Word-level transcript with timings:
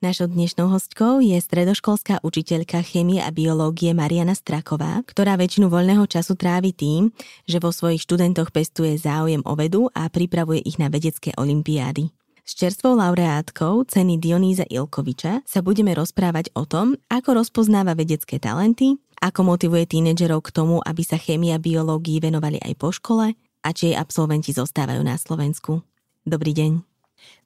Našou 0.00 0.32
dnešnou 0.32 0.72
hostkou 0.72 1.20
je 1.20 1.36
stredoškolská 1.36 2.24
učiteľka 2.24 2.80
chémie 2.80 3.20
a 3.20 3.28
biológie 3.28 3.92
Mariana 3.92 4.32
Straková, 4.32 5.04
ktorá 5.04 5.36
väčšinu 5.36 5.68
voľného 5.68 6.08
času 6.08 6.40
trávi 6.40 6.72
tým, 6.72 7.12
že 7.44 7.60
vo 7.60 7.68
svojich 7.68 8.08
študentoch 8.08 8.48
pestuje 8.48 8.96
záujem 8.96 9.44
o 9.44 9.52
vedu 9.52 9.92
a 9.92 10.08
pripravuje 10.08 10.64
ich 10.64 10.80
na 10.80 10.88
vedecké 10.88 11.36
olimpiády. 11.36 12.08
S 12.48 12.56
čerstvou 12.56 12.96
laureátkou 12.96 13.84
ceny 13.84 14.16
Dionýza 14.16 14.64
Ilkoviča 14.72 15.44
sa 15.44 15.60
budeme 15.60 15.92
rozprávať 15.92 16.48
o 16.56 16.64
tom, 16.64 16.96
ako 17.12 17.36
rozpoznáva 17.36 17.92
vedecké 17.92 18.40
talenty, 18.40 18.96
ako 19.20 19.52
motivuje 19.52 19.84
tínedžerov 19.84 20.48
k 20.48 20.56
tomu, 20.56 20.80
aby 20.80 21.04
sa 21.04 21.20
chémia 21.20 21.60
biológii 21.60 22.24
venovali 22.24 22.56
aj 22.56 22.72
po 22.80 22.88
škole 22.88 23.36
a 23.36 23.68
či 23.76 23.92
jej 23.92 24.00
absolventi 24.00 24.56
zostávajú 24.56 25.04
na 25.04 25.20
Slovensku. 25.20 25.84
Dobrý 26.24 26.56
deň. 26.56 26.80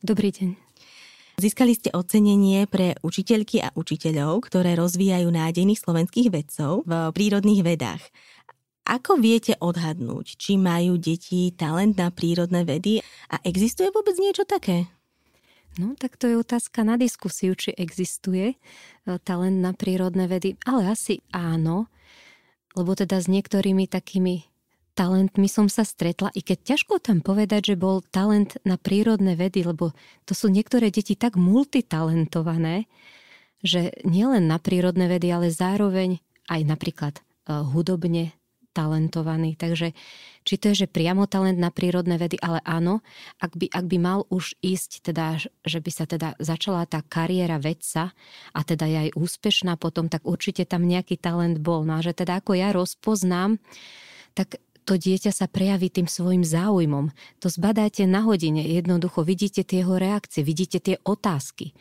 Dobrý 0.07 0.31
deň. 0.31 0.64
Získali 1.35 1.75
ste 1.75 1.91
ocenenie 1.91 2.71
pre 2.71 2.95
učiteľky 3.03 3.59
a 3.59 3.75
učiteľov, 3.75 4.47
ktoré 4.47 4.79
rozvíjajú 4.79 5.29
nádejných 5.35 5.83
slovenských 5.83 6.31
vedcov 6.31 6.87
v 6.87 6.93
prírodných 7.11 7.67
vedách. 7.67 8.03
Ako 8.87 9.19
viete 9.19 9.59
odhadnúť, 9.59 10.37
či 10.39 10.61
majú 10.61 11.01
deti 11.01 11.51
talent 11.57 11.97
na 11.99 12.13
prírodné 12.15 12.63
vedy 12.63 13.01
a 13.33 13.41
existuje 13.43 13.91
vôbec 13.91 14.15
niečo 14.21 14.47
také? 14.47 14.87
No, 15.75 15.99
tak 15.99 16.15
to 16.21 16.31
je 16.31 16.39
otázka 16.39 16.87
na 16.87 16.95
diskusiu, 16.95 17.59
či 17.59 17.75
existuje 17.75 18.55
e, 18.55 18.57
talent 19.27 19.59
na 19.59 19.75
prírodné 19.75 20.31
vedy, 20.31 20.55
ale 20.63 20.87
asi 20.87 21.19
áno, 21.35 21.91
lebo 22.79 22.95
teda 22.95 23.19
s 23.19 23.27
niektorými 23.27 23.91
takými 23.91 24.54
talentmi 24.95 25.51
som 25.51 25.67
sa 25.67 25.83
stretla, 25.83 26.31
i 26.33 26.41
keď 26.41 26.75
ťažko 26.75 27.03
tam 27.03 27.21
povedať, 27.21 27.75
že 27.75 27.77
bol 27.77 28.01
talent 28.15 28.57
na 28.63 28.79
prírodné 28.79 29.35
vedy, 29.35 29.67
lebo 29.67 29.91
to 30.25 30.33
sú 30.33 30.49
niektoré 30.49 30.95
deti 30.95 31.19
tak 31.19 31.35
multitalentované, 31.35 32.87
že 33.61 33.91
nielen 34.07 34.47
na 34.47 34.63
prírodné 34.63 35.11
vedy, 35.11 35.35
ale 35.35 35.51
zároveň 35.51 36.23
aj 36.47 36.61
napríklad 36.63 37.15
uh, 37.19 37.67
hudobne 37.67 38.37
talentovaný. 38.75 39.55
Takže 39.55 39.95
či 40.43 40.55
to 40.59 40.75
je, 40.75 40.85
že 40.85 40.91
priamo 40.91 41.31
talent 41.31 41.57
na 41.57 41.71
prírodné 41.71 42.19
vedy, 42.19 42.37
ale 42.43 42.59
áno, 42.67 43.07
ak 43.39 43.55
by, 43.55 43.71
ak 43.71 43.85
by 43.87 43.99
mal 44.03 44.21
už 44.29 44.59
ísť, 44.61 45.07
teda, 45.09 45.39
že 45.63 45.79
by 45.79 45.91
sa 45.95 46.05
teda 46.11 46.35
začala 46.43 46.85
tá 46.91 47.01
kariéra 47.07 47.63
vedca 47.63 48.13
a 48.51 48.61
teda 48.67 48.85
je 48.91 48.99
aj 49.09 49.11
úspešná 49.15 49.79
potom, 49.79 50.11
tak 50.11 50.27
určite 50.27 50.67
tam 50.67 50.85
nejaký 50.85 51.17
talent 51.17 51.63
bol. 51.63 51.87
No 51.87 52.03
a 52.03 52.05
že 52.05 52.13
teda 52.13 52.43
ako 52.43 52.59
ja 52.59 52.75
rozpoznám, 52.75 53.63
tak 54.35 54.59
to 54.85 55.01
dieťa 55.01 55.33
sa 55.33 55.49
prejaví 55.49 55.89
tým 55.89 56.05
svojim 56.05 56.45
záujmom. 56.45 57.11
To 57.41 57.49
zbadáte 57.49 58.05
na 58.05 58.21
hodine, 58.21 58.61
jednoducho 58.61 59.25
vidíte 59.25 59.65
tie 59.65 59.81
jeho 59.81 59.97
reakcie, 59.97 60.45
vidíte 60.45 60.79
tie 60.81 61.01
otázky. 61.03 61.73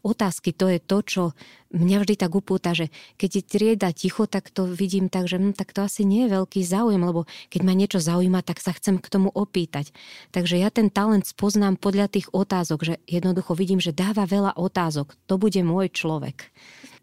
Otázky 0.00 0.56
to 0.56 0.66
je 0.68 0.78
to, 0.80 0.98
čo 1.04 1.22
mňa 1.70 1.98
vždy 2.02 2.14
tak 2.18 2.32
upúta, 2.34 2.74
že 2.74 2.88
keď 3.20 3.30
je 3.30 3.42
trieda 3.44 3.90
ticho, 3.94 4.26
tak 4.26 4.50
to 4.50 4.66
vidím 4.66 5.12
tak, 5.12 5.30
že 5.30 5.38
hm, 5.38 5.54
tak 5.54 5.70
to 5.70 5.86
asi 5.86 6.02
nie 6.02 6.26
je 6.26 6.34
veľký 6.34 6.60
záujem, 6.64 7.00
lebo 7.00 7.28
keď 7.52 7.60
ma 7.62 7.72
niečo 7.76 8.02
zaujíma, 8.02 8.42
tak 8.42 8.58
sa 8.58 8.74
chcem 8.74 8.98
k 8.98 9.06
tomu 9.06 9.30
opýtať. 9.30 9.92
Takže 10.34 10.58
ja 10.58 10.72
ten 10.72 10.90
talent 10.90 11.28
spoznám 11.28 11.78
podľa 11.78 12.10
tých 12.10 12.32
otázok, 12.32 12.80
že 12.82 12.94
jednoducho 13.06 13.54
vidím, 13.54 13.78
že 13.78 13.94
dáva 13.94 14.26
veľa 14.26 14.58
otázok. 14.58 15.14
To 15.30 15.38
bude 15.38 15.60
môj 15.62 15.92
človek. 15.92 16.50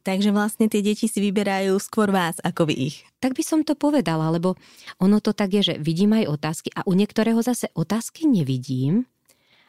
Takže 0.07 0.31
vlastne 0.31 0.71
tie 0.71 0.79
deti 0.79 1.11
si 1.11 1.19
vyberajú 1.19 1.75
skôr 1.83 2.15
vás 2.15 2.39
ako 2.39 2.71
vy 2.71 2.95
ich. 2.95 3.03
Tak 3.19 3.35
by 3.35 3.43
som 3.43 3.67
to 3.67 3.75
povedala, 3.75 4.31
lebo 4.31 4.55
ono 5.03 5.19
to 5.19 5.35
tak 5.35 5.51
je, 5.51 5.73
že 5.73 5.75
vidím 5.83 6.15
aj 6.15 6.31
otázky 6.31 6.71
a 6.71 6.87
u 6.87 6.95
niektorého 6.95 7.43
zase 7.43 7.67
otázky 7.75 8.23
nevidím, 8.23 9.03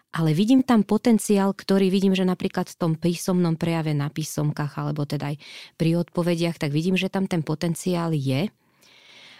ale 0.08 0.32
vidím 0.32 0.64
tam 0.64 0.84
potenciál, 0.88 1.52
ktorý 1.52 1.92
vidím, 1.92 2.16
že 2.16 2.24
napríklad 2.24 2.72
v 2.72 2.78
tom 2.80 2.92
písomnom 2.96 3.60
prejave 3.60 3.92
na 3.92 4.08
písomkách 4.08 4.80
alebo 4.80 5.04
teda 5.04 5.34
aj 5.34 5.36
pri 5.76 6.00
odpovediach, 6.00 6.56
tak 6.56 6.72
vidím, 6.72 6.96
že 6.96 7.12
tam 7.12 7.28
ten 7.28 7.44
potenciál 7.44 8.16
je. 8.16 8.48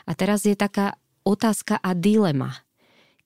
A 0.05 0.11
teraz 0.13 0.45
je 0.45 0.57
taká 0.57 0.97
otázka 1.25 1.81
a 1.81 1.97
dilema. 1.97 2.65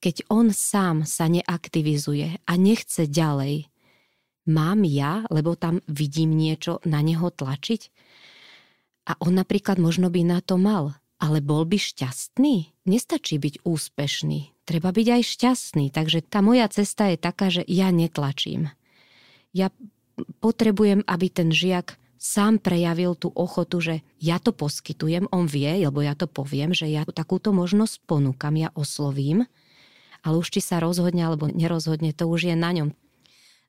Keď 0.03 0.27
on 0.27 0.51
sám 0.51 1.07
sa 1.07 1.31
neaktivizuje 1.31 2.43
a 2.43 2.51
nechce 2.59 3.07
ďalej, 3.07 3.71
mám 4.47 4.83
ja, 4.83 5.23
lebo 5.31 5.55
tam 5.55 5.79
vidím 5.87 6.35
niečo 6.35 6.83
na 6.83 6.99
neho 6.99 7.31
tlačiť? 7.31 7.81
A 9.03 9.19
on 9.19 9.35
napríklad 9.35 9.79
možno 9.79 10.07
by 10.07 10.23
na 10.23 10.39
to 10.39 10.55
mal, 10.55 10.95
ale 11.19 11.43
bol 11.43 11.63
by 11.67 11.75
šťastný? 11.75 12.71
Nestačí 12.87 13.39
byť 13.39 13.63
úspešný, 13.63 14.52
treba 14.63 14.89
byť 14.91 15.07
aj 15.19 15.23
šťastný. 15.23 15.85
Takže 15.91 16.23
tá 16.25 16.39
moja 16.39 16.67
cesta 16.71 17.11
je 17.11 17.17
taká, 17.19 17.51
že 17.51 17.63
ja 17.67 17.91
netlačím. 17.91 18.71
Ja 19.53 19.69
potrebujem, 20.41 21.05
aby 21.05 21.27
ten 21.29 21.49
žiak 21.53 21.97
sám 22.23 22.63
prejavil 22.63 23.19
tú 23.19 23.35
ochotu, 23.35 23.83
že 23.83 23.95
ja 24.23 24.39
to 24.39 24.55
poskytujem, 24.55 25.27
on 25.35 25.43
vie, 25.43 25.83
lebo 25.83 25.99
ja 25.99 26.15
to 26.15 26.25
poviem, 26.25 26.71
že 26.71 26.87
ja 26.87 27.03
takúto 27.03 27.51
možnosť 27.51 28.07
ponúkam, 28.07 28.55
ja 28.55 28.71
oslovím, 28.79 29.43
ale 30.23 30.39
už 30.39 30.55
či 30.55 30.63
sa 30.63 30.79
rozhodne 30.79 31.27
alebo 31.27 31.51
nerozhodne, 31.51 32.15
to 32.15 32.31
už 32.31 32.47
je 32.47 32.55
na 32.55 32.71
ňom. 32.71 32.95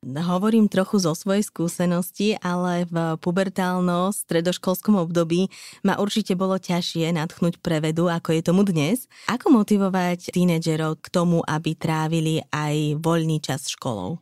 Hovorím 0.04 0.68
trochu 0.68 1.00
zo 1.00 1.16
svojej 1.16 1.40
skúsenosti, 1.40 2.36
ale 2.44 2.84
v 2.84 3.16
pubertálno-stredoškolskom 3.24 5.00
období 5.00 5.48
ma 5.80 5.96
určite 5.96 6.36
bolo 6.36 6.60
ťažšie 6.60 7.08
nadchnúť 7.16 7.56
prevedu, 7.64 8.12
ako 8.12 8.36
je 8.36 8.42
tomu 8.44 8.68
dnes. 8.68 9.08
Ako 9.32 9.48
motivovať 9.48 10.28
tínedžerov 10.36 11.00
k 11.00 11.08
tomu, 11.08 11.40
aby 11.40 11.72
trávili 11.72 12.44
aj 12.52 13.00
voľný 13.00 13.40
čas 13.40 13.64
školou? 13.72 14.20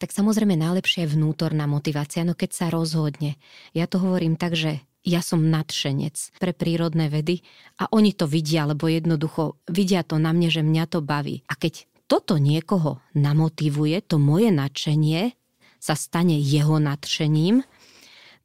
Tak 0.00 0.16
samozrejme 0.16 0.56
najlepšia 0.56 1.04
je 1.04 1.12
vnútorná 1.12 1.68
motivácia, 1.68 2.24
no 2.24 2.32
keď 2.32 2.50
sa 2.56 2.66
rozhodne. 2.72 3.36
Ja 3.76 3.84
to 3.84 4.00
hovorím 4.00 4.40
tak, 4.40 4.56
že 4.56 4.80
ja 5.04 5.20
som 5.20 5.52
nadšenec 5.52 6.40
pre 6.40 6.56
prírodné 6.56 7.12
vedy 7.12 7.44
a 7.76 7.84
oni 7.92 8.16
to 8.16 8.24
vidia, 8.24 8.64
lebo 8.64 8.88
jednoducho 8.88 9.60
vidia 9.68 10.00
to 10.08 10.16
na 10.16 10.32
mne, 10.32 10.48
že 10.48 10.64
mňa 10.64 10.84
to 10.88 11.04
baví. 11.04 11.44
A 11.52 11.58
keď 11.58 11.84
toto 12.08 12.40
niekoho 12.40 13.04
namotivuje, 13.12 14.00
to 14.00 14.16
moje 14.16 14.48
nadšenie 14.48 15.36
sa 15.78 15.94
stane 15.94 16.40
jeho 16.40 16.80
nadšením, 16.80 17.62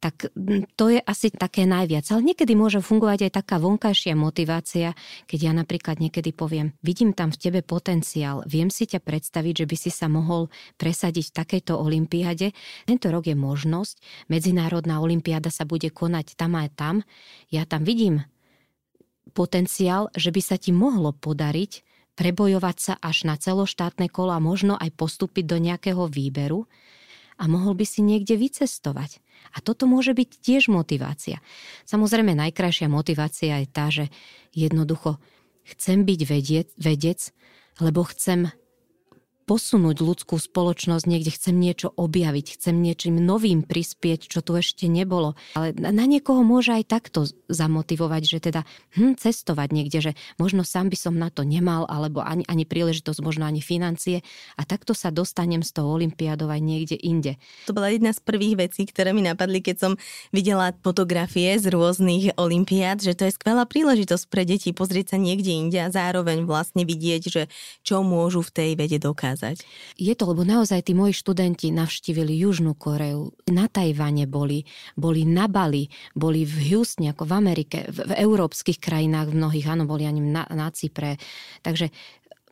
tak 0.04 0.28
to 0.76 0.92
je 0.92 1.00
asi 1.00 1.32
také 1.32 1.64
najviac. 1.64 2.04
Ale 2.12 2.20
niekedy 2.20 2.52
môže 2.52 2.84
fungovať 2.84 3.24
aj 3.24 3.40
taká 3.40 3.56
vonkajšia 3.56 4.12
motivácia, 4.12 4.92
keď 5.24 5.38
ja 5.40 5.52
napríklad 5.56 5.96
niekedy 5.96 6.36
poviem, 6.36 6.76
vidím 6.84 7.16
tam 7.16 7.32
v 7.32 7.40
tebe 7.40 7.60
potenciál, 7.64 8.44
viem 8.44 8.68
si 8.68 8.84
ťa 8.84 9.00
predstaviť, 9.00 9.64
že 9.64 9.66
by 9.66 9.76
si 9.80 9.88
sa 9.88 10.12
mohol 10.12 10.52
presadiť 10.76 11.32
v 11.32 11.36
takejto 11.40 11.80
olimpiade. 11.80 12.52
Tento 12.84 13.08
rok 13.08 13.24
je 13.24 13.32
možnosť, 13.32 14.28
medzinárodná 14.28 15.00
olimpiáda 15.00 15.48
sa 15.48 15.64
bude 15.64 15.88
konať 15.88 16.36
tam 16.36 16.52
aj 16.60 16.68
tam. 16.76 16.94
Ja 17.48 17.64
tam 17.64 17.88
vidím 17.88 18.28
potenciál, 19.32 20.12
že 20.12 20.28
by 20.28 20.40
sa 20.44 20.60
ti 20.60 20.68
mohlo 20.68 21.16
podariť 21.16 21.80
prebojovať 22.14 22.76
sa 22.78 22.94
až 22.98 23.26
na 23.26 23.34
celoštátne 23.34 24.10
kola, 24.10 24.38
možno 24.42 24.78
aj 24.78 24.94
postúpiť 24.94 25.44
do 25.46 25.58
nejakého 25.58 26.06
výberu 26.06 26.66
a 27.38 27.50
mohol 27.50 27.74
by 27.74 27.86
si 27.86 28.00
niekde 28.06 28.38
vycestovať. 28.38 29.18
A 29.54 29.62
toto 29.62 29.90
môže 29.90 30.14
byť 30.14 30.30
tiež 30.40 30.70
motivácia. 30.70 31.42
Samozrejme, 31.86 32.34
najkrajšia 32.38 32.86
motivácia 32.86 33.60
je 33.62 33.68
tá, 33.68 33.86
že 33.90 34.10
jednoducho 34.54 35.18
chcem 35.66 36.06
byť 36.06 36.20
vedec, 36.26 36.68
vedec 36.78 37.34
lebo 37.82 38.06
chcem 38.06 38.50
posunúť 39.44 40.00
ľudskú 40.00 40.40
spoločnosť, 40.40 41.04
niekde 41.04 41.36
chcem 41.36 41.52
niečo 41.60 41.92
objaviť, 41.92 42.56
chcem 42.56 42.80
niečím 42.80 43.20
novým 43.20 43.60
prispieť, 43.60 44.32
čo 44.32 44.40
tu 44.40 44.56
ešte 44.56 44.88
nebolo. 44.88 45.36
Ale 45.52 45.76
na 45.76 46.08
niekoho 46.08 46.40
môže 46.40 46.72
aj 46.72 46.88
takto 46.88 47.28
zamotivovať, 47.52 48.22
že 48.24 48.38
teda 48.40 48.64
hm, 48.96 49.20
cestovať 49.20 49.68
niekde, 49.70 49.98
že 50.00 50.12
možno 50.40 50.64
sám 50.64 50.88
by 50.88 50.96
som 50.96 51.14
na 51.20 51.28
to 51.28 51.44
nemal, 51.44 51.84
alebo 51.84 52.24
ani, 52.24 52.48
ani 52.48 52.64
príležitosť, 52.64 53.20
možno 53.20 53.44
ani 53.44 53.60
financie 53.60 54.24
a 54.56 54.64
takto 54.64 54.96
sa 54.96 55.12
dostanem 55.12 55.60
z 55.60 55.70
toho 55.76 55.92
olympiádov 55.92 56.48
aj 56.48 56.62
niekde 56.64 56.96
inde. 56.96 57.36
To 57.68 57.76
bola 57.76 57.92
jedna 57.92 58.16
z 58.16 58.24
prvých 58.24 58.56
vecí, 58.56 58.88
ktoré 58.88 59.12
mi 59.12 59.20
napadli, 59.20 59.60
keď 59.60 59.76
som 59.76 59.92
videla 60.32 60.72
fotografie 60.80 61.60
z 61.60 61.68
rôznych 61.68 62.40
olympiád, 62.40 63.04
že 63.04 63.12
to 63.12 63.28
je 63.28 63.36
skvelá 63.36 63.68
príležitosť 63.68 64.24
pre 64.32 64.48
deti 64.48 64.72
pozrieť 64.72 65.14
sa 65.14 65.18
niekde 65.20 65.52
inde 65.52 65.78
a 65.84 65.92
zároveň 65.92 66.48
vlastne 66.48 66.88
vidieť, 66.88 67.22
že 67.28 67.42
čo 67.84 68.00
môžu 68.00 68.40
v 68.40 68.50
tej 68.50 68.70
vede 68.80 68.96
dokázať 68.96 69.33
ukázať. 69.34 69.66
Je 69.98 70.14
to, 70.14 70.30
lebo 70.30 70.46
naozaj 70.46 70.86
tí 70.86 70.94
moji 70.94 71.10
študenti 71.10 71.74
navštívili 71.74 72.38
Južnú 72.38 72.78
Koreu, 72.78 73.34
na 73.50 73.66
Tajvane 73.66 74.30
boli, 74.30 74.62
boli 74.94 75.26
na 75.26 75.50
Bali, 75.50 75.90
boli 76.14 76.46
v 76.46 76.70
Houstone, 76.70 77.10
ako 77.10 77.26
v 77.26 77.32
Amerike, 77.34 77.78
v, 77.90 78.06
v 78.06 78.12
európskych 78.14 78.78
krajinách 78.78 79.34
v 79.34 79.38
mnohých, 79.42 79.66
áno, 79.66 79.90
boli 79.90 80.06
ani 80.06 80.22
na, 80.22 80.46
na 80.54 80.70
Cypre. 80.70 81.18
Takže 81.66 81.90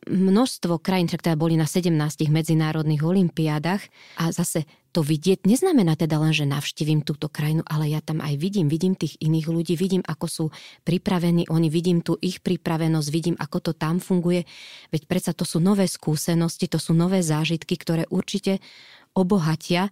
množstvo 0.07 0.79
krajín, 0.79 1.07
však 1.07 1.23
teda 1.25 1.37
boli 1.39 1.55
na 1.55 1.67
17 1.67 1.91
medzinárodných 2.29 3.03
olimpiádach 3.03 3.81
a 4.19 4.31
zase 4.31 4.67
to 4.93 5.01
vidieť 5.01 5.49
neznamená 5.49 5.97
teda 5.97 6.21
len, 6.21 6.37
že 6.37 6.45
navštívim 6.45 7.01
túto 7.01 7.25
krajinu, 7.25 7.65
ale 7.65 7.89
ja 7.89 7.99
tam 7.99 8.21
aj 8.21 8.37
vidím, 8.37 8.69
vidím 8.69 8.93
tých 8.93 9.17
iných 9.17 9.47
ľudí, 9.49 9.73
vidím, 9.73 10.05
ako 10.05 10.25
sú 10.29 10.45
pripravení 10.85 11.49
oni, 11.49 11.67
vidím 11.73 12.05
tu 12.05 12.13
ich 12.21 12.45
pripravenosť, 12.45 13.07
vidím, 13.09 13.35
ako 13.41 13.57
to 13.59 13.71
tam 13.73 13.97
funguje. 13.97 14.45
Veď 14.93 15.09
predsa 15.09 15.31
to 15.33 15.49
sú 15.49 15.57
nové 15.57 15.89
skúsenosti, 15.89 16.69
to 16.69 16.77
sú 16.77 16.93
nové 16.93 17.25
zážitky, 17.25 17.73
ktoré 17.73 18.05
určite 18.13 18.61
obohatia 19.17 19.89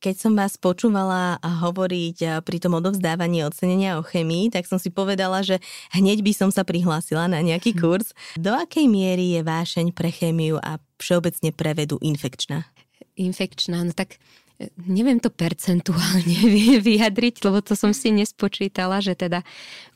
keď 0.00 0.14
som 0.16 0.32
vás 0.36 0.60
počúvala 0.60 1.40
hovoriť 1.40 2.42
pri 2.44 2.58
tom 2.60 2.76
odovzdávaní 2.76 3.42
ocenenia 3.42 3.96
o 3.96 4.04
chemii, 4.04 4.52
tak 4.52 4.68
som 4.68 4.76
si 4.76 4.92
povedala, 4.92 5.40
že 5.40 5.58
hneď 5.96 6.20
by 6.20 6.32
som 6.36 6.50
sa 6.52 6.62
prihlásila 6.62 7.26
na 7.26 7.40
nejaký 7.40 7.72
hm. 7.74 7.78
kurz. 7.80 8.12
Do 8.36 8.52
akej 8.52 8.86
miery 8.86 9.38
je 9.38 9.40
vášeň 9.42 9.96
pre 9.96 10.12
chemiu 10.12 10.60
a 10.60 10.76
všeobecne 11.00 11.50
pre 11.52 11.72
vedu 11.72 11.96
infekčná? 12.00 12.68
Infekčná, 13.16 13.80
no 13.80 13.96
tak 13.96 14.20
e, 14.60 14.68
neviem 14.84 15.16
to 15.16 15.32
percentuálne 15.32 16.38
vyjadriť, 16.86 17.40
lebo 17.48 17.64
to 17.64 17.72
som 17.72 17.96
si 17.96 18.12
nespočítala, 18.12 19.00
že 19.00 19.16
teda 19.16 19.40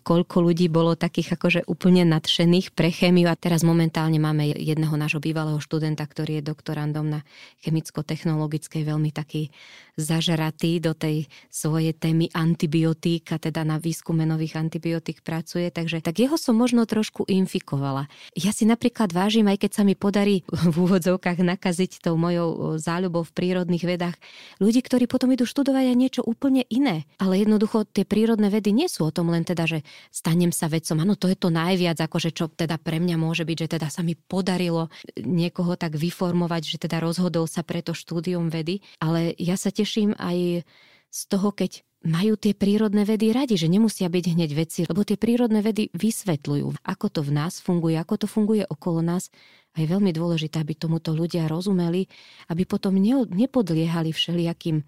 koľko 0.00 0.42
ľudí 0.42 0.66
bolo 0.72 0.96
takých 0.98 1.36
akože 1.36 1.60
úplne 1.68 2.08
nadšených 2.08 2.72
pre 2.72 2.90
chémiu 2.90 3.28
a 3.28 3.36
teraz 3.36 3.62
momentálne 3.62 4.16
máme 4.16 4.50
jedného 4.56 4.96
nášho 4.96 5.20
bývalého 5.20 5.60
študenta, 5.60 6.02
ktorý 6.04 6.40
je 6.40 6.48
doktorandom 6.50 7.06
na 7.06 7.20
chemicko-technologickej, 7.62 8.82
veľmi 8.82 9.12
taký 9.12 9.52
zažratý 10.00 10.80
do 10.80 10.96
tej 10.96 11.28
svojej 11.52 11.92
témy 11.92 12.32
antibiotík 12.32 13.28
a 13.30 13.38
teda 13.38 13.62
na 13.68 13.76
výskume 13.76 14.24
nových 14.24 14.56
antibiotík 14.56 15.20
pracuje, 15.20 15.68
takže 15.68 16.00
tak 16.00 16.16
jeho 16.16 16.40
som 16.40 16.56
možno 16.56 16.88
trošku 16.88 17.28
infikovala. 17.28 18.08
Ja 18.32 18.56
si 18.56 18.64
napríklad 18.64 19.12
vážim, 19.12 19.44
aj 19.46 19.68
keď 19.68 19.70
sa 19.76 19.82
mi 19.84 19.92
podarí 19.92 20.42
v 20.48 20.76
úvodzovkách 20.76 21.44
nakaziť 21.44 22.00
tou 22.00 22.16
mojou 22.16 22.80
záľubou 22.80 23.28
v 23.28 23.34
prírodných 23.36 23.84
vedách, 23.84 24.16
ľudí, 24.56 24.80
ktorí 24.80 25.04
potom 25.04 25.28
idú 25.36 25.44
študovať 25.44 25.84
aj 25.92 25.96
niečo 25.96 26.22
úplne 26.24 26.64
iné. 26.72 27.04
Ale 27.20 27.36
jednoducho 27.36 27.84
tie 27.84 28.08
prírodné 28.08 28.48
vedy 28.48 28.72
nie 28.72 28.88
sú 28.88 29.04
o 29.04 29.12
tom 29.12 29.28
len 29.28 29.44
teda, 29.44 29.68
že 29.68 29.78
stanem 30.10 30.50
sa 30.50 30.70
vedcom. 30.70 30.98
Áno, 31.02 31.14
to 31.14 31.30
je 31.30 31.38
to 31.38 31.48
najviac, 31.48 31.98
akože 32.00 32.30
čo 32.34 32.50
teda 32.50 32.76
pre 32.80 32.98
mňa 32.98 33.16
môže 33.16 33.46
byť, 33.46 33.56
že 33.66 33.68
teda 33.78 33.88
sa 33.90 34.02
mi 34.02 34.14
podarilo 34.18 34.88
niekoho 35.18 35.74
tak 35.74 35.96
vyformovať, 35.96 36.62
že 36.66 36.78
teda 36.88 37.02
rozhodol 37.02 37.46
sa 37.46 37.62
pre 37.62 37.80
to 37.80 37.94
štúdium 37.94 38.48
vedy. 38.48 38.80
Ale 39.02 39.34
ja 39.36 39.54
sa 39.54 39.74
teším 39.74 40.14
aj 40.18 40.66
z 41.10 41.20
toho, 41.26 41.50
keď 41.50 41.82
majú 42.00 42.32
tie 42.40 42.56
prírodné 42.56 43.04
vedy 43.04 43.28
radi, 43.28 43.60
že 43.60 43.68
nemusia 43.68 44.08
byť 44.08 44.24
hneď 44.32 44.50
veci, 44.56 44.80
lebo 44.88 45.04
tie 45.04 45.20
prírodné 45.20 45.60
vedy 45.60 45.92
vysvetľujú, 45.92 46.80
ako 46.80 47.06
to 47.12 47.20
v 47.20 47.30
nás 47.36 47.60
funguje, 47.60 48.00
ako 48.00 48.24
to 48.24 48.26
funguje 48.26 48.64
okolo 48.64 49.04
nás. 49.04 49.28
A 49.76 49.84
je 49.84 49.86
veľmi 49.86 50.10
dôležité, 50.10 50.58
aby 50.64 50.74
tomuto 50.74 51.14
ľudia 51.14 51.46
rozumeli, 51.46 52.10
aby 52.50 52.66
potom 52.66 52.98
nepodliehali 53.30 54.10
všelijakým 54.10 54.82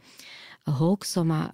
hoaxom 0.66 1.28
a 1.34 1.50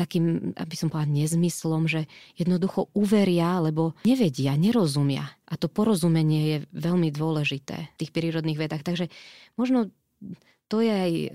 takým, 0.00 0.56
aby 0.56 0.74
som 0.74 0.88
povedala, 0.88 1.12
nezmyslom, 1.12 1.84
že 1.84 2.08
jednoducho 2.40 2.88
uveria, 2.96 3.60
lebo 3.60 3.92
nevedia, 4.08 4.56
nerozumia. 4.56 5.28
A 5.44 5.60
to 5.60 5.68
porozumenie 5.68 6.42
je 6.48 6.58
veľmi 6.72 7.12
dôležité 7.12 7.92
v 7.92 7.98
tých 8.00 8.10
prírodných 8.16 8.56
vedách. 8.56 8.80
Takže 8.80 9.12
možno 9.60 9.92
to 10.72 10.80
je 10.80 10.88
aj 10.88 11.12
e, 11.12 11.30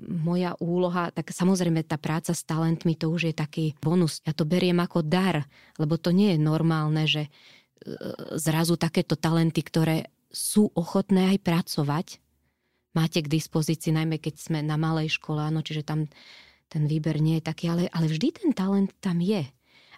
moja 0.00 0.56
úloha, 0.56 1.12
tak 1.12 1.28
samozrejme 1.28 1.84
tá 1.84 2.00
práca 2.00 2.32
s 2.32 2.40
talentmi 2.48 2.96
to 2.96 3.12
už 3.12 3.32
je 3.32 3.34
taký 3.36 3.76
bonus. 3.84 4.24
Ja 4.24 4.32
to 4.32 4.48
beriem 4.48 4.80
ako 4.80 5.04
dar, 5.04 5.44
lebo 5.76 6.00
to 6.00 6.10
nie 6.16 6.34
je 6.34 6.40
normálne, 6.40 7.04
že 7.04 7.28
e, 7.28 7.30
zrazu 8.40 8.80
takéto 8.80 9.20
talenty, 9.20 9.60
ktoré 9.60 10.08
sú 10.32 10.72
ochotné 10.72 11.36
aj 11.36 11.38
pracovať, 11.44 12.06
máte 12.92 13.24
k 13.24 13.32
dispozícii, 13.32 13.92
najmä 13.92 14.20
keď 14.20 14.34
sme 14.38 14.58
na 14.60 14.76
malej 14.76 15.16
škole, 15.16 15.40
áno, 15.40 15.64
čiže 15.64 15.84
tam 15.84 16.08
ten 16.72 16.88
výber 16.88 17.20
nie 17.20 17.36
je 17.36 17.44
taký, 17.44 17.68
ale, 17.68 17.92
ale 17.92 18.08
vždy 18.08 18.28
ten 18.32 18.50
talent 18.56 18.88
tam 19.04 19.20
je. 19.20 19.44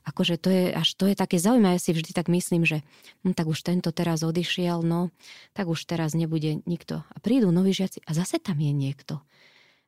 Akože 0.04 0.36
to 0.36 0.52
je, 0.52 0.74
až 0.74 0.98
to 0.98 1.08
je 1.08 1.16
také 1.16 1.40
zaujímavé, 1.40 1.78
ja 1.78 1.84
si 1.86 1.94
vždy 1.94 2.12
tak 2.12 2.28
myslím, 2.28 2.66
že 2.66 2.84
hm, 3.24 3.32
tak 3.32 3.46
už 3.48 3.62
tento 3.64 3.88
teraz 3.94 4.20
odišiel, 4.26 4.84
no, 4.84 5.14
tak 5.56 5.70
už 5.70 5.86
teraz 5.86 6.12
nebude 6.12 6.60
nikto. 6.66 7.06
A 7.08 7.16
prídu 7.22 7.54
noví 7.54 7.72
žiaci 7.72 8.04
a 8.04 8.10
zase 8.12 8.42
tam 8.42 8.58
je 8.58 8.74
niekto. 8.74 9.22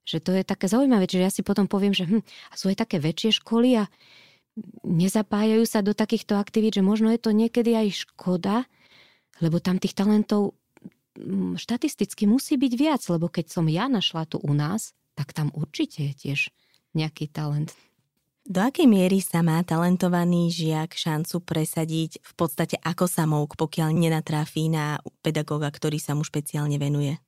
Že 0.07 0.19
to 0.23 0.31
je 0.39 0.43
také 0.47 0.71
zaujímavé, 0.71 1.11
že 1.11 1.21
ja 1.21 1.29
si 1.29 1.43
potom 1.43 1.67
poviem, 1.67 1.93
že 1.93 2.07
hm, 2.07 2.23
a 2.25 2.55
sú 2.55 2.71
aj 2.71 2.87
také 2.87 2.97
väčšie 3.03 3.43
školy 3.43 3.83
a 3.83 3.91
nezapájajú 4.87 5.65
sa 5.69 5.85
do 5.85 5.93
takýchto 5.93 6.41
aktivít, 6.41 6.81
že 6.81 6.87
možno 6.87 7.13
je 7.13 7.21
to 7.21 7.37
niekedy 7.37 7.77
aj 7.77 8.09
škoda, 8.09 8.65
lebo 9.45 9.61
tam 9.61 9.77
tých 9.77 9.93
talentov 9.93 10.57
štatisticky 11.57 12.29
musí 12.29 12.61
byť 12.61 12.73
viac, 12.77 13.03
lebo 13.09 13.27
keď 13.33 13.51
som 13.51 13.67
ja 13.67 13.89
našla 13.89 14.29
tu 14.29 14.39
u 14.41 14.53
nás, 14.53 14.93
tak 15.17 15.33
tam 15.33 15.49
určite 15.57 16.13
je 16.13 16.13
tiež 16.15 16.41
nejaký 16.93 17.33
talent. 17.33 17.73
Do 18.47 18.63
akej 18.63 18.87
miery 18.87 19.19
sa 19.19 19.43
má 19.43 19.59
talentovaný 19.67 20.55
žiak 20.55 20.95
šancu 20.95 21.43
presadiť 21.43 22.23
v 22.23 22.33
podstate 22.39 22.79
ako 22.79 23.11
samouk, 23.11 23.59
pokiaľ 23.59 23.91
nenatráfí 23.91 24.71
na 24.71 25.03
pedagóga, 25.19 25.67
ktorý 25.67 25.99
sa 25.99 26.15
mu 26.15 26.23
špeciálne 26.23 26.79
venuje? 26.79 27.19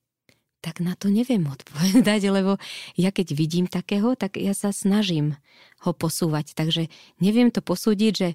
Tak 0.63 0.79
na 0.79 0.95
to 0.95 1.11
neviem 1.11 1.43
odpovedať, 1.43 2.23
lebo 2.39 2.63
ja 2.95 3.11
keď 3.11 3.35
vidím 3.35 3.67
takého, 3.67 4.15
tak 4.15 4.39
ja 4.39 4.55
sa 4.55 4.71
snažím 4.71 5.35
ho 5.83 5.91
posúvať. 5.91 6.55
Takže 6.55 6.87
neviem 7.19 7.51
to 7.51 7.67
posúdiť, 7.67 8.13
že 8.15 8.29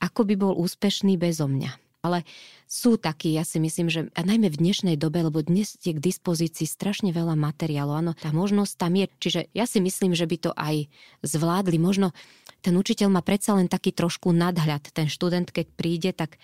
ako 0.00 0.24
by 0.24 0.34
bol 0.40 0.56
úspešný 0.56 1.20
bezo 1.20 1.44
mňa. 1.44 1.81
Ale 2.02 2.26
sú 2.66 2.98
takí, 2.98 3.30
ja 3.30 3.46
si 3.46 3.62
myslím, 3.62 3.86
že 3.86 4.10
a 4.18 4.26
najmä 4.26 4.50
v 4.50 4.58
dnešnej 4.58 4.96
dobe, 4.98 5.22
lebo 5.22 5.38
dnes 5.38 5.78
je 5.86 5.94
k 5.94 6.02
dispozícii 6.02 6.66
strašne 6.66 7.14
veľa 7.14 7.38
materiálu, 7.38 7.94
áno, 7.94 8.12
tá 8.18 8.34
možnosť 8.34 8.74
tam 8.74 8.98
je. 8.98 9.06
Čiže 9.22 9.40
ja 9.54 9.70
si 9.70 9.78
myslím, 9.78 10.10
že 10.18 10.26
by 10.26 10.36
to 10.42 10.50
aj 10.58 10.90
zvládli. 11.22 11.78
Možno 11.78 12.10
ten 12.58 12.74
učiteľ 12.74 13.06
má 13.06 13.22
predsa 13.22 13.54
len 13.54 13.70
taký 13.70 13.94
trošku 13.94 14.34
nadhľad. 14.34 14.90
Ten 14.90 15.06
študent, 15.06 15.54
keď 15.54 15.66
príde, 15.78 16.10
tak 16.10 16.42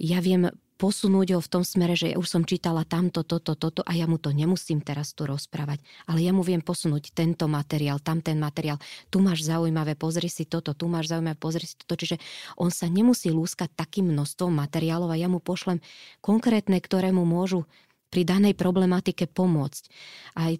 ja 0.00 0.24
viem 0.24 0.48
posunúť 0.76 1.36
ho 1.36 1.40
v 1.40 1.50
tom 1.50 1.64
smere, 1.64 1.96
že 1.96 2.16
už 2.16 2.28
som 2.28 2.42
čítala 2.44 2.84
tamto, 2.84 3.24
toto, 3.24 3.56
toto 3.56 3.80
a 3.82 3.96
ja 3.96 4.04
mu 4.04 4.20
to 4.20 4.30
nemusím 4.30 4.84
teraz 4.84 5.16
tu 5.16 5.24
rozprávať, 5.24 5.80
ale 6.04 6.20
ja 6.20 6.36
mu 6.36 6.44
viem 6.44 6.60
posunúť 6.60 7.16
tento 7.16 7.48
materiál, 7.48 7.96
tam 8.00 8.20
ten 8.20 8.36
materiál, 8.36 8.76
tu 9.08 9.24
máš 9.24 9.48
zaujímavé, 9.48 9.96
pozri 9.96 10.28
si 10.28 10.44
toto, 10.44 10.76
tu 10.76 10.86
máš 10.86 11.08
zaujímavé, 11.08 11.36
pozri 11.40 11.64
si 11.64 11.80
toto, 11.80 11.96
čiže 11.96 12.20
on 12.60 12.68
sa 12.68 12.86
nemusí 12.92 13.32
lúskať 13.32 13.72
takým 13.72 14.12
množstvom 14.12 14.52
materiálov 14.52 15.08
a 15.12 15.16
ja 15.16 15.32
mu 15.32 15.40
pošlem 15.40 15.80
konkrétne, 16.20 16.76
ktoré 16.78 17.08
mu 17.10 17.24
môžu 17.24 17.64
pri 18.12 18.22
danej 18.22 18.54
problematike 18.54 19.26
pomôcť. 19.26 19.90
Aj 20.38 20.52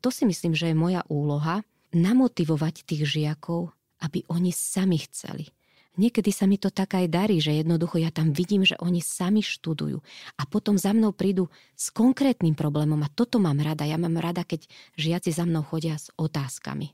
to 0.00 0.08
si 0.08 0.24
myslím, 0.24 0.56
že 0.56 0.72
je 0.72 0.76
moja 0.78 1.02
úloha, 1.10 1.66
namotivovať 1.94 2.86
tých 2.86 3.06
žiakov, 3.06 3.70
aby 4.02 4.26
oni 4.26 4.50
sami 4.50 4.98
chceli 4.98 5.54
Niekedy 5.94 6.34
sa 6.34 6.50
mi 6.50 6.58
to 6.58 6.74
tak 6.74 6.98
aj 6.98 7.06
darí, 7.06 7.38
že 7.38 7.54
jednoducho 7.54 8.02
ja 8.02 8.10
tam 8.10 8.34
vidím, 8.34 8.66
že 8.66 8.74
oni 8.82 8.98
sami 8.98 9.46
študujú 9.46 10.02
a 10.34 10.42
potom 10.42 10.74
za 10.74 10.90
mnou 10.90 11.14
prídu 11.14 11.46
s 11.78 11.94
konkrétnym 11.94 12.58
problémom 12.58 12.98
a 13.06 13.12
toto 13.12 13.38
mám 13.38 13.62
rada. 13.62 13.86
Ja 13.86 13.94
mám 13.94 14.18
rada, 14.18 14.42
keď 14.42 14.66
žiaci 14.98 15.30
za 15.30 15.46
mnou 15.46 15.62
chodia 15.62 15.94
s 15.94 16.10
otázkami. 16.18 16.90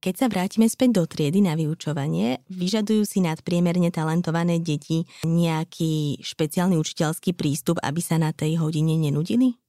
Keď 0.00 0.14
sa 0.16 0.26
vrátime 0.32 0.64
späť 0.64 0.96
do 0.96 1.04
triedy 1.04 1.44
na 1.44 1.52
vyučovanie, 1.52 2.40
vyžadujú 2.48 3.04
si 3.04 3.20
nadpriemerne 3.20 3.92
talentované 3.92 4.56
deti 4.56 5.04
nejaký 5.28 6.24
špeciálny 6.24 6.80
učiteľský 6.80 7.36
prístup, 7.36 7.76
aby 7.84 8.00
sa 8.00 8.16
na 8.16 8.32
tej 8.32 8.56
hodine 8.56 8.96
nenudili? 8.96 9.60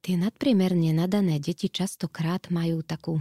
Tie 0.00 0.16
nadpriemerne 0.16 0.96
nadané 0.96 1.42
deti 1.42 1.68
častokrát 1.68 2.48
majú 2.48 2.80
takú 2.80 3.20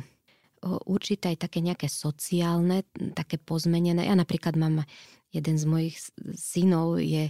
určité 0.85 1.33
aj 1.33 1.45
také 1.45 1.61
nejaké 1.61 1.85
sociálne, 1.85 2.83
také 3.13 3.37
pozmenené. 3.37 4.09
Ja 4.09 4.17
napríklad 4.17 4.57
mám 4.57 4.81
jeden 5.29 5.55
z 5.59 5.65
mojich 5.67 5.95
synov 6.33 6.97
je 7.03 7.29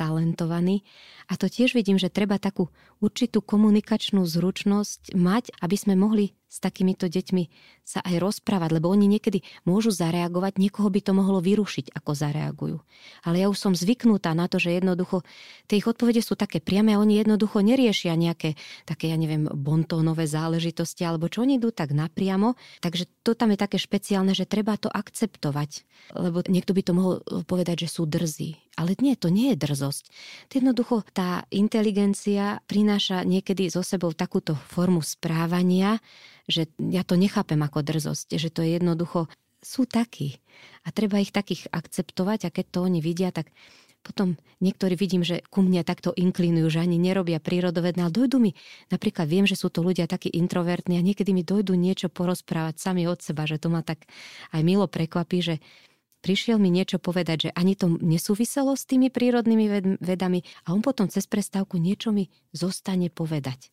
talentovaný. 0.00 0.82
A 1.28 1.36
to 1.36 1.46
tiež 1.46 1.76
vidím, 1.76 2.00
že 2.00 2.08
treba 2.08 2.40
takú 2.40 2.72
určitú 2.98 3.44
komunikačnú 3.44 4.24
zručnosť 4.24 5.12
mať, 5.12 5.52
aby 5.60 5.76
sme 5.76 5.94
mohli 6.00 6.32
s 6.50 6.58
takýmito 6.58 7.06
deťmi 7.06 7.46
sa 7.86 8.02
aj 8.02 8.18
rozprávať, 8.18 8.74
lebo 8.74 8.90
oni 8.90 9.06
niekedy 9.06 9.46
môžu 9.62 9.94
zareagovať, 9.94 10.58
niekoho 10.58 10.90
by 10.90 10.98
to 10.98 11.12
mohlo 11.14 11.38
vyrušiť, 11.38 11.94
ako 11.94 12.10
zareagujú. 12.10 12.78
Ale 13.22 13.38
ja 13.38 13.46
už 13.46 13.54
som 13.54 13.72
zvyknutá 13.78 14.34
na 14.34 14.50
to, 14.50 14.58
že 14.58 14.82
jednoducho 14.82 15.22
tie 15.70 15.78
ich 15.78 15.86
odpovede 15.86 16.18
sú 16.18 16.34
také 16.34 16.58
priame 16.58 16.98
oni 16.98 17.22
jednoducho 17.22 17.62
neriešia 17.62 18.18
nejaké 18.18 18.58
také, 18.82 19.14
ja 19.14 19.16
neviem, 19.16 19.46
bontónové 19.46 20.26
záležitosti, 20.26 21.06
alebo 21.06 21.30
čo 21.30 21.46
oni 21.46 21.62
idú 21.62 21.70
tak 21.70 21.94
napriamo. 21.94 22.58
Takže 22.82 23.06
to 23.22 23.38
tam 23.38 23.54
je 23.54 23.58
také 23.62 23.78
špeciálne, 23.78 24.34
že 24.34 24.50
treba 24.50 24.74
to 24.74 24.90
akceptovať. 24.90 25.86
Lebo 26.18 26.42
niekto 26.50 26.74
by 26.74 26.82
to 26.82 26.92
mohol 26.98 27.14
povedať, 27.46 27.86
že 27.86 27.94
sú 27.94 28.10
drzí 28.10 28.58
Ale 28.80 28.96
nie, 29.04 29.12
to 29.12 29.28
nie 29.28 29.52
je 29.52 29.60
drzosť. 29.60 30.04
Jednoducho 30.48 31.04
tá 31.12 31.44
inteligencia 31.52 32.64
prináša 32.64 33.28
niekedy 33.28 33.68
so 33.68 33.84
sebou 33.84 34.16
takúto 34.16 34.56
formu 34.56 35.04
správania, 35.04 36.00
že 36.48 36.72
ja 36.80 37.04
to 37.04 37.20
nechápem 37.20 37.60
ako 37.60 37.84
drzosť, 37.84 38.40
že 38.40 38.48
to 38.48 38.64
je 38.64 38.80
jednoducho 38.80 39.28
sú 39.60 39.84
takí. 39.84 40.40
A 40.88 40.96
treba 40.96 41.20
ich 41.20 41.36
takých 41.36 41.68
akceptovať 41.68 42.48
a 42.48 42.54
keď 42.54 42.66
to 42.72 42.78
oni 42.88 43.04
vidia, 43.04 43.28
tak 43.28 43.52
potom 44.00 44.40
niektorí 44.64 44.96
vidím, 44.96 45.20
že 45.20 45.44
ku 45.52 45.60
mne 45.60 45.84
takto 45.84 46.16
inklinujú, 46.16 46.72
že 46.72 46.80
ani 46.80 46.96
nerobia 46.96 47.36
prírodovedné, 47.36 48.00
ale 48.00 48.16
dojdu 48.16 48.40
mi, 48.40 48.56
napríklad 48.88 49.28
viem, 49.28 49.44
že 49.44 49.60
sú 49.60 49.68
to 49.68 49.84
ľudia 49.84 50.08
takí 50.08 50.32
introvertní 50.32 50.96
a 50.96 51.04
niekedy 51.04 51.36
mi 51.36 51.44
dojdu 51.44 51.76
niečo 51.76 52.08
porozprávať 52.08 52.80
sami 52.80 53.04
od 53.04 53.20
seba, 53.20 53.44
že 53.44 53.60
to 53.60 53.68
ma 53.68 53.84
tak 53.84 54.08
aj 54.56 54.60
milo 54.64 54.88
prekvapí, 54.88 55.44
že 55.44 55.54
prišiel 56.20 56.60
mi 56.60 56.70
niečo 56.70 57.00
povedať, 57.02 57.48
že 57.48 57.50
ani 57.56 57.74
to 57.74 57.98
nesúviselo 57.98 58.76
s 58.76 58.86
tými 58.86 59.10
prírodnými 59.10 59.98
vedami 59.98 60.40
a 60.64 60.72
on 60.72 60.80
potom 60.80 61.10
cez 61.10 61.26
prestávku 61.26 61.76
niečo 61.80 62.14
mi 62.14 62.28
zostane 62.54 63.10
povedať. 63.10 63.72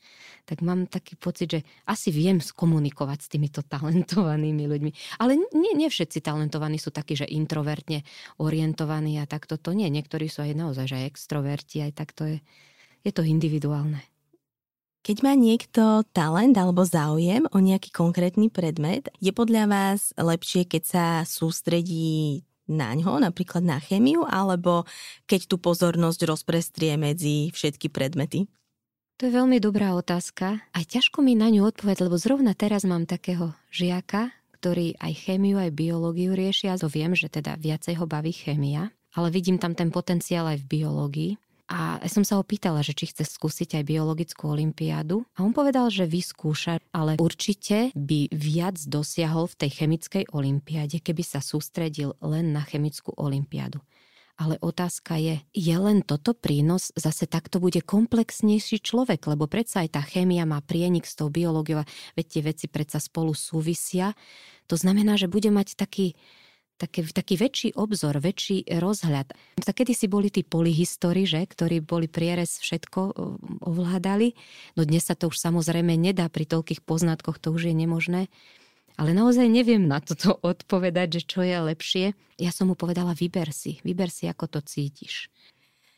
Tak 0.50 0.64
mám 0.66 0.90
taký 0.90 1.16
pocit, 1.20 1.48
že 1.54 1.60
asi 1.86 2.10
viem 2.10 2.42
skomunikovať 2.42 3.20
s 3.24 3.28
týmito 3.32 3.62
talentovanými 3.62 4.66
ľuďmi. 4.66 4.92
Ale 5.22 5.38
nie, 5.38 5.74
nie 5.76 5.90
všetci 5.92 6.24
talentovaní 6.24 6.82
sú 6.82 6.90
takí, 6.90 7.14
že 7.14 7.30
introvertne 7.30 8.08
orientovaní 8.42 9.20
a 9.22 9.30
takto 9.30 9.60
to 9.60 9.76
nie. 9.76 9.92
Niektorí 9.92 10.32
sú 10.32 10.42
aj 10.42 10.58
naozaj 10.58 10.86
že 10.88 10.96
aj 11.04 11.08
extroverti, 11.14 11.84
aj 11.84 11.92
takto 11.94 12.24
je, 12.26 12.38
je 13.04 13.12
to 13.12 13.22
individuálne. 13.28 14.00
Keď 15.06 15.18
má 15.24 15.34
niekto 15.38 16.04
talent 16.12 16.56
alebo 16.58 16.84
záujem 16.84 17.48
o 17.52 17.58
nejaký 17.64 17.94
konkrétny 17.96 18.52
predmet, 18.52 19.08
je 19.24 19.32
podľa 19.32 19.70
vás 19.70 20.12
lepšie, 20.20 20.68
keď 20.68 20.84
sa 20.84 21.06
sústredí 21.24 22.44
na 22.68 22.92
ňo, 22.92 23.24
napríklad 23.24 23.64
na 23.64 23.80
chemiu, 23.80 24.28
alebo 24.28 24.84
keď 25.26 25.48
tú 25.48 25.56
pozornosť 25.56 26.28
rozprestrie 26.28 27.00
medzi 27.00 27.50
všetky 27.56 27.88
predmety? 27.88 28.52
To 29.18 29.26
je 29.26 29.34
veľmi 29.34 29.58
dobrá 29.58 29.98
otázka. 29.98 30.62
Aj 30.62 30.86
ťažko 30.86 31.26
mi 31.26 31.34
na 31.34 31.50
ňu 31.50 31.66
odpovedať, 31.66 32.06
lebo 32.06 32.22
zrovna 32.22 32.54
teraz 32.54 32.86
mám 32.86 33.10
takého 33.10 33.56
žiaka, 33.74 34.30
ktorý 34.62 34.94
aj 35.02 35.14
chémiu, 35.26 35.58
aj 35.58 35.74
biológiu 35.74 36.38
riešia. 36.38 36.78
To 36.78 36.86
viem, 36.86 37.18
že 37.18 37.26
teda 37.26 37.58
viacej 37.58 37.98
ho 37.98 38.06
baví 38.06 38.30
chémia, 38.30 38.94
ale 39.18 39.34
vidím 39.34 39.58
tam 39.58 39.74
ten 39.74 39.90
potenciál 39.90 40.46
aj 40.54 40.62
v 40.62 40.70
biológii. 40.70 41.32
A 41.68 42.00
som 42.08 42.24
sa 42.24 42.40
ho 42.40 42.44
pýtala, 42.48 42.80
že 42.80 42.96
či 42.96 43.12
chce 43.12 43.28
skúsiť 43.28 43.76
aj 43.76 43.84
biologickú 43.84 44.48
olimpiádu. 44.48 45.28
A 45.36 45.44
on 45.44 45.52
povedal, 45.52 45.92
že 45.92 46.08
vyskúša, 46.08 46.80
ale 46.96 47.20
určite 47.20 47.92
by 47.92 48.32
viac 48.32 48.80
dosiahol 48.88 49.52
v 49.52 49.68
tej 49.68 49.72
chemickej 49.84 50.24
olimpiáde, 50.32 51.04
keby 51.04 51.28
sa 51.28 51.44
sústredil 51.44 52.16
len 52.24 52.56
na 52.56 52.64
chemickú 52.64 53.12
olimpiádu. 53.20 53.84
Ale 54.38 54.62
otázka 54.62 55.18
je, 55.18 55.42
je 55.50 55.76
len 55.76 56.06
toto 56.06 56.38
prínos? 56.38 56.94
Zase 56.94 57.26
takto 57.26 57.58
bude 57.58 57.82
komplexnejší 57.82 58.80
človek, 58.86 59.26
lebo 59.28 59.50
predsa 59.50 59.82
aj 59.82 59.98
tá 59.98 60.02
chémia 60.06 60.46
má 60.46 60.62
prienik 60.62 61.10
s 61.10 61.18
tou 61.18 61.34
biológiou, 61.34 61.82
veď 62.14 62.26
tie 62.30 62.42
veci 62.46 62.66
predsa 62.70 63.02
spolu 63.02 63.34
súvisia. 63.34 64.14
To 64.70 64.78
znamená, 64.78 65.18
že 65.18 65.26
bude 65.26 65.50
mať 65.50 65.74
taký 65.74 66.14
také, 66.78 67.04
taký 67.04 67.36
väčší 67.36 67.70
obzor, 67.74 68.22
väčší 68.22 68.70
rozhľad. 68.70 69.34
Tak 69.60 69.84
kedy 69.84 69.94
si 69.98 70.08
boli 70.08 70.30
tí 70.30 70.46
polyhistori, 70.46 71.26
že, 71.26 71.44
ktorí 71.44 71.82
boli 71.82 72.06
prierez 72.06 72.62
všetko 72.62 73.18
ovládali, 73.66 74.38
no 74.78 74.86
dnes 74.86 75.10
sa 75.10 75.18
to 75.18 75.34
už 75.34 75.38
samozrejme 75.42 75.98
nedá 75.98 76.30
pri 76.30 76.46
toľkých 76.46 76.86
poznatkoch, 76.86 77.42
to 77.42 77.52
už 77.52 77.70
je 77.70 77.76
nemožné. 77.76 78.30
Ale 78.98 79.14
naozaj 79.14 79.46
neviem 79.46 79.86
na 79.86 80.02
toto 80.02 80.42
odpovedať, 80.42 81.22
že 81.22 81.22
čo 81.26 81.46
je 81.46 81.54
lepšie. 81.54 82.06
Ja 82.42 82.50
som 82.50 82.74
mu 82.74 82.76
povedala, 82.78 83.14
vyber 83.14 83.54
si, 83.54 83.78
vyber 83.86 84.10
si, 84.10 84.26
ako 84.26 84.58
to 84.58 84.60
cítiš. 84.66 85.30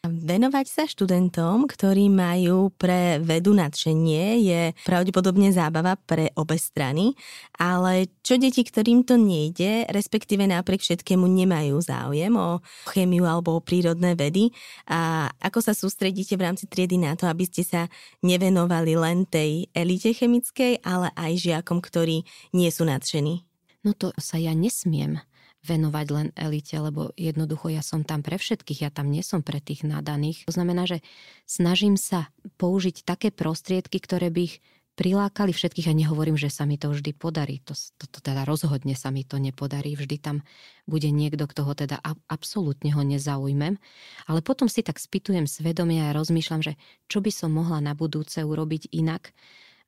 Venovať 0.08 0.66
sa 0.72 0.84
študentom, 0.88 1.68
ktorí 1.68 2.08
majú 2.08 2.72
pre 2.72 3.20
vedu 3.20 3.52
nadšenie, 3.52 4.40
je 4.40 4.62
pravdepodobne 4.88 5.52
zábava 5.52 6.00
pre 6.00 6.32
obe 6.40 6.56
strany, 6.56 7.20
ale 7.60 8.08
čo 8.24 8.40
deti, 8.40 8.64
ktorým 8.64 9.04
to 9.04 9.20
nejde, 9.20 9.92
respektíve 9.92 10.48
napriek 10.48 10.80
všetkému 10.80 11.28
nemajú 11.28 11.84
záujem 11.84 12.32
o 12.32 12.64
chemiu 12.96 13.28
alebo 13.28 13.60
o 13.60 13.66
prírodné 13.66 14.16
vedy 14.16 14.56
a 14.88 15.28
ako 15.44 15.60
sa 15.68 15.76
sústredíte 15.76 16.40
v 16.40 16.48
rámci 16.48 16.72
triedy 16.72 16.96
na 16.96 17.20
to, 17.20 17.28
aby 17.28 17.44
ste 17.44 17.68
sa 17.68 17.92
nevenovali 18.24 18.96
len 18.96 19.28
tej 19.28 19.68
elite 19.76 20.16
chemickej, 20.16 20.80
ale 20.80 21.12
aj 21.20 21.44
žiakom, 21.44 21.84
ktorí 21.84 22.24
nie 22.56 22.72
sú 22.72 22.88
nadšení? 22.88 23.44
No 23.84 23.92
to 23.92 24.16
sa 24.16 24.40
ja 24.40 24.56
nesmiem 24.56 25.20
venovať 25.70 26.08
len 26.10 26.28
elite, 26.34 26.74
lebo 26.82 27.14
jednoducho 27.14 27.70
ja 27.70 27.86
som 27.86 28.02
tam 28.02 28.26
pre 28.26 28.42
všetkých, 28.42 28.82
ja 28.82 28.90
tam 28.90 29.14
nie 29.14 29.22
som 29.22 29.46
pre 29.46 29.62
tých 29.62 29.86
nadaných. 29.86 30.50
To 30.50 30.54
znamená, 30.58 30.90
že 30.90 31.06
snažím 31.46 31.94
sa 31.94 32.34
použiť 32.58 33.06
také 33.06 33.30
prostriedky, 33.30 34.02
ktoré 34.02 34.34
by 34.34 34.42
ich 34.50 34.56
prilákali 35.00 35.56
všetkých 35.56 35.88
a 35.88 35.96
nehovorím, 35.96 36.36
že 36.36 36.52
sa 36.52 36.68
mi 36.68 36.76
to 36.76 36.92
vždy 36.92 37.16
podarí. 37.16 37.64
To, 37.64 37.72
to, 37.72 38.04
to 38.12 38.20
teda 38.20 38.44
rozhodne 38.44 39.00
sa 39.00 39.16
mi 39.16 39.24
to 39.24 39.40
nepodarí. 39.40 39.96
Vždy 39.96 40.20
tam 40.20 40.44
bude 40.84 41.08
niekto, 41.08 41.48
kto 41.48 41.64
ho 41.64 41.72
teda 41.72 42.04
absolútne 42.28 42.92
ho 42.92 43.00
nezaujmem. 43.08 43.80
Ale 44.28 44.40
potom 44.44 44.68
si 44.68 44.84
tak 44.84 45.00
spýtujem 45.00 45.48
svedomie 45.48 46.04
a 46.04 46.12
rozmýšľam, 46.12 46.68
že 46.68 46.74
čo 47.08 47.24
by 47.24 47.32
som 47.32 47.56
mohla 47.56 47.80
na 47.80 47.96
budúce 47.96 48.44
urobiť 48.44 48.92
inak, 48.92 49.32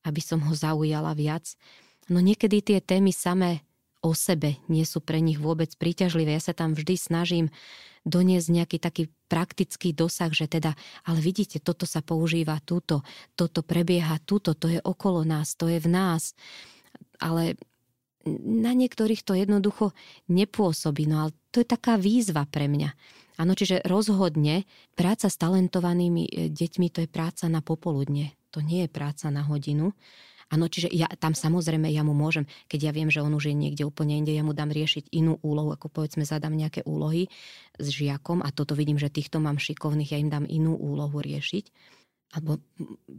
aby 0.07 0.23
som 0.23 0.39
ho 0.47 0.55
zaujala 0.55 1.11
viac. 1.11 1.59
No 2.07 2.23
niekedy 2.23 2.63
tie 2.63 2.79
témy 2.79 3.11
samé 3.11 3.67
o 4.01 4.11
sebe 4.17 4.57
nie 4.65 4.83
sú 4.85 4.99
pre 4.99 5.21
nich 5.21 5.37
vôbec 5.37 5.69
príťažlivé. 5.77 6.33
Ja 6.33 6.41
sa 6.41 6.57
tam 6.57 6.73
vždy 6.73 6.97
snažím 6.97 7.47
doniesť 8.01 8.47
nejaký 8.49 8.77
taký 8.81 9.03
praktický 9.29 9.93
dosah, 9.93 10.33
že 10.33 10.49
teda, 10.49 10.73
ale 11.05 11.21
vidíte, 11.21 11.61
toto 11.61 11.85
sa 11.85 12.01
používa 12.01 12.57
túto, 12.65 13.05
toto 13.37 13.61
prebieha 13.61 14.17
túto, 14.25 14.57
to 14.57 14.67
je 14.73 14.81
okolo 14.81 15.21
nás, 15.21 15.53
to 15.53 15.69
je 15.69 15.77
v 15.77 15.89
nás. 15.89 16.33
Ale 17.21 17.61
na 18.25 18.73
niektorých 18.73 19.21
to 19.21 19.37
jednoducho 19.37 19.93
nepôsobí, 20.29 21.05
no 21.05 21.25
ale 21.25 21.31
to 21.53 21.61
je 21.61 21.67
taká 21.69 21.97
výzva 21.97 22.45
pre 22.49 22.65
mňa. 22.65 22.89
Áno, 23.41 23.57
čiže 23.57 23.81
rozhodne 23.85 24.69
práca 24.93 25.25
s 25.25 25.37
talentovanými 25.41 26.23
e, 26.29 26.31
deťmi 26.53 26.87
to 26.93 27.05
je 27.05 27.09
práca 27.09 27.49
na 27.49 27.65
popoludne. 27.65 28.37
To 28.53 28.61
nie 28.61 28.85
je 28.85 28.89
práca 28.91 29.33
na 29.33 29.41
hodinu. 29.41 29.97
Áno, 30.51 30.67
čiže 30.67 30.91
ja 30.91 31.07
tam 31.15 31.31
samozrejme 31.31 31.87
ja 31.87 32.03
mu 32.03 32.11
môžem, 32.11 32.43
keď 32.67 32.79
ja 32.87 32.91
viem, 32.91 33.07
že 33.07 33.23
on 33.23 33.31
už 33.31 33.49
je 33.49 33.55
niekde 33.55 33.87
úplne 33.87 34.19
inde, 34.19 34.35
ja 34.35 34.43
mu 34.43 34.51
dám 34.51 34.69
riešiť 34.69 35.07
inú 35.15 35.39
úlohu, 35.39 35.71
ako 35.71 35.87
povedzme 35.87 36.27
zadám 36.27 36.53
nejaké 36.53 36.83
úlohy 36.83 37.31
s 37.79 37.87
žiakom 37.87 38.43
a 38.43 38.51
toto 38.51 38.75
vidím, 38.75 38.99
že 38.99 39.07
týchto 39.07 39.39
mám 39.39 39.55
šikovných, 39.55 40.11
ja 40.11 40.19
im 40.19 40.27
dám 40.27 40.43
inú 40.43 40.75
úlohu 40.75 41.23
riešiť 41.23 41.71
alebo 42.31 42.63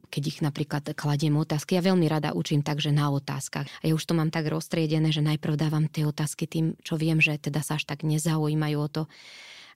keď 0.09 0.23
ich 0.25 0.39
napríklad 0.41 0.89
kladiem 0.97 1.37
otázky, 1.37 1.77
ja 1.77 1.85
veľmi 1.85 2.09
rada 2.09 2.33
učím 2.33 2.65
tak, 2.65 2.81
že 2.81 2.97
na 2.97 3.13
otázkach. 3.13 3.69
A 3.69 3.85
ja 3.85 3.93
už 3.93 4.05
to 4.09 4.17
mám 4.17 4.33
tak 4.33 4.49
roztriedené, 4.49 5.13
že 5.13 5.21
najprv 5.21 5.61
dávam 5.61 5.85
tie 5.85 6.09
otázky 6.09 6.49
tým, 6.49 6.81
čo 6.81 6.97
viem, 6.97 7.21
že 7.21 7.37
teda 7.37 7.61
sa 7.61 7.77
až 7.77 7.85
tak 7.85 8.09
nezaujímajú 8.09 8.79
o 8.81 8.89
to, 8.89 9.03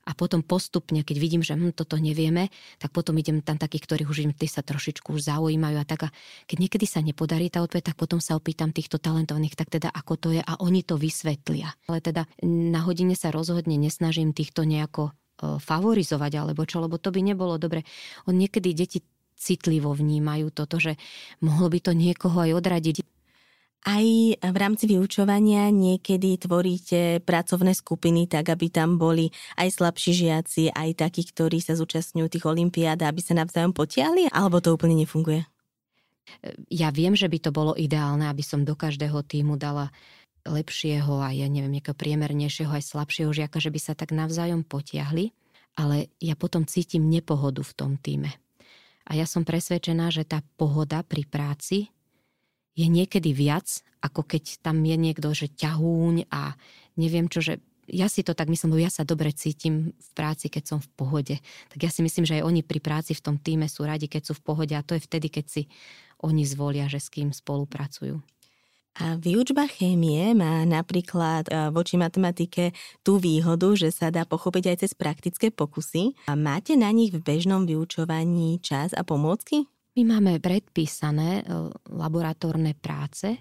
a 0.07 0.15
potom 0.15 0.39
postupne, 0.39 1.03
keď 1.03 1.17
vidím, 1.19 1.43
že 1.43 1.59
hm, 1.59 1.75
toto 1.75 1.99
nevieme, 1.99 2.47
tak 2.79 2.95
potom 2.95 3.19
idem 3.19 3.43
tam 3.43 3.59
takých, 3.59 3.83
ktorých 3.83 4.07
už 4.07 4.19
tí 4.39 4.47
sa 4.47 4.63
trošičku 4.63 5.11
už 5.11 5.27
zaujímajú 5.27 5.77
a 5.77 5.85
tak. 5.85 6.07
A 6.07 6.09
keď 6.47 6.57
niekedy 6.63 6.87
sa 6.87 7.03
nepodarí 7.03 7.51
tá 7.51 7.59
odpoveď, 7.59 7.91
tak 7.91 7.99
potom 7.99 8.23
sa 8.23 8.39
opýtam 8.39 8.71
týchto 8.71 9.03
talentovaných, 9.03 9.59
tak 9.59 9.67
teda 9.67 9.91
ako 9.91 10.13
to 10.15 10.27
je 10.31 10.41
a 10.41 10.53
oni 10.63 10.87
to 10.87 10.95
vysvetlia. 10.95 11.75
Ale 11.91 11.99
teda 11.99 12.23
na 12.47 12.79
hodine 12.87 13.19
sa 13.19 13.35
rozhodne 13.35 13.75
nesnažím 13.75 14.31
týchto 14.31 14.63
nejako 14.63 15.11
e, 15.11 15.11
favorizovať 15.59 16.31
alebo 16.39 16.63
čo, 16.63 16.79
lebo 16.79 16.95
to 16.95 17.11
by 17.11 17.19
nebolo 17.19 17.59
dobre. 17.59 17.83
On 18.31 18.33
niekedy 18.33 18.71
deti 18.71 19.03
citlivo 19.37 19.93
vnímajú 19.93 20.49
toto, 20.49 20.81
že 20.81 20.97
mohlo 21.43 21.69
by 21.69 21.79
to 21.83 21.91
niekoho 21.93 22.41
aj 22.41 22.57
odradiť. 22.57 23.16
Aj 23.85 24.05
v 24.33 24.57
rámci 24.57 24.89
vyučovania 24.89 25.69
niekedy 25.69 26.41
tvoríte 26.41 27.21
pracovné 27.23 27.77
skupiny 27.77 28.25
tak, 28.25 28.49
aby 28.51 28.73
tam 28.73 28.97
boli 28.97 29.29
aj 29.55 29.79
slabší 29.79 30.11
žiaci, 30.27 30.73
aj 30.73 31.07
takí, 31.07 31.23
ktorí 31.23 31.61
sa 31.61 31.77
zúčastňujú 31.77 32.27
tých 32.27 32.45
olimpiád, 32.49 33.05
aby 33.05 33.21
sa 33.21 33.37
navzájom 33.37 33.71
potiahli, 33.71 34.33
alebo 34.33 34.59
to 34.59 34.75
úplne 34.75 34.97
nefunguje? 34.97 35.45
Ja 36.67 36.91
viem, 36.91 37.15
že 37.15 37.31
by 37.31 37.37
to 37.39 37.51
bolo 37.55 37.71
ideálne, 37.79 38.27
aby 38.27 38.43
som 38.43 38.67
do 38.67 38.75
každého 38.75 39.23
týmu 39.23 39.55
dala 39.55 39.93
lepšieho 40.43 41.23
a 41.23 41.31
ja 41.31 41.47
neviem, 41.47 41.79
nejakého 41.79 41.95
priemernejšieho 41.95 42.71
aj 42.71 42.83
slabšieho 42.91 43.31
žiaka, 43.31 43.59
že 43.59 43.71
by 43.71 43.79
sa 43.79 43.93
tak 43.95 44.11
navzájom 44.11 44.67
potiahli, 44.67 45.31
ale 45.79 46.11
ja 46.19 46.35
potom 46.35 46.67
cítim 46.67 47.07
nepohodu 47.07 47.63
v 47.63 47.75
tom 47.75 47.91
týme. 47.95 48.31
A 49.07 49.15
ja 49.15 49.23
som 49.23 49.47
presvedčená, 49.47 50.11
že 50.11 50.27
tá 50.27 50.43
pohoda 50.59 50.99
pri 51.03 51.23
práci 51.23 51.87
je 52.77 52.85
niekedy 52.85 53.33
viac, 53.33 53.81
ako 54.05 54.21
keď 54.21 54.61
tam 54.61 54.85
je 54.85 54.93
niekto, 54.93 55.33
že 55.33 55.49
ťahúň 55.49 56.29
a 56.29 56.53
neviem 56.93 57.25
čo, 57.25 57.41
že 57.41 57.57
ja 57.87 58.11
si 58.11 58.21
to 58.21 58.35
tak 58.35 58.51
myslím, 58.51 58.75
lebo 58.75 58.83
ja 58.83 58.91
sa 58.91 59.07
dobre 59.07 59.31
cítim 59.31 59.95
v 59.95 60.09
práci, 60.11 60.51
keď 60.51 60.75
som 60.75 60.79
v 60.83 60.91
pohode. 60.93 61.35
Tak 61.71 61.79
ja 61.79 61.89
si 61.89 62.03
myslím, 62.03 62.27
že 62.27 62.43
aj 62.43 62.45
oni 62.45 62.61
pri 62.61 62.83
práci 62.83 63.15
v 63.15 63.23
tom 63.23 63.35
týme 63.39 63.65
sú 63.71 63.87
radi, 63.87 64.11
keď 64.11 64.29
sú 64.29 64.33
v 64.35 64.43
pohode 64.43 64.75
a 64.75 64.83
to 64.83 64.99
je 64.99 65.01
vtedy, 65.07 65.31
keď 65.31 65.45
si 65.47 65.61
oni 66.19 66.43
zvolia, 66.43 66.91
že 66.91 66.99
s 66.99 67.07
kým 67.07 67.31
spolupracujú. 67.31 68.19
A 68.97 69.13
výučba 69.13 69.69
chémie 69.69 70.33
má 70.33 70.65
napríklad 70.65 71.45
e, 71.47 71.69
voči 71.69 72.01
matematike 72.01 72.73
tú 73.05 73.21
výhodu, 73.21 73.77
že 73.77 73.93
sa 73.93 74.09
dá 74.09 74.25
pochopiť 74.25 74.73
aj 74.73 74.77
cez 74.81 74.91
praktické 74.97 75.53
pokusy. 75.53 76.17
A 76.25 76.33
máte 76.33 76.73
na 76.73 76.89
nich 76.89 77.13
v 77.13 77.21
bežnom 77.21 77.69
vyučovaní 77.69 78.57
čas 78.57 78.97
a 78.97 79.05
pomôcky? 79.05 79.69
My 79.97 80.05
máme 80.05 80.37
predpísané 80.37 81.41
e, 81.41 81.43
laboratórne 81.89 82.77
práce, 82.77 83.33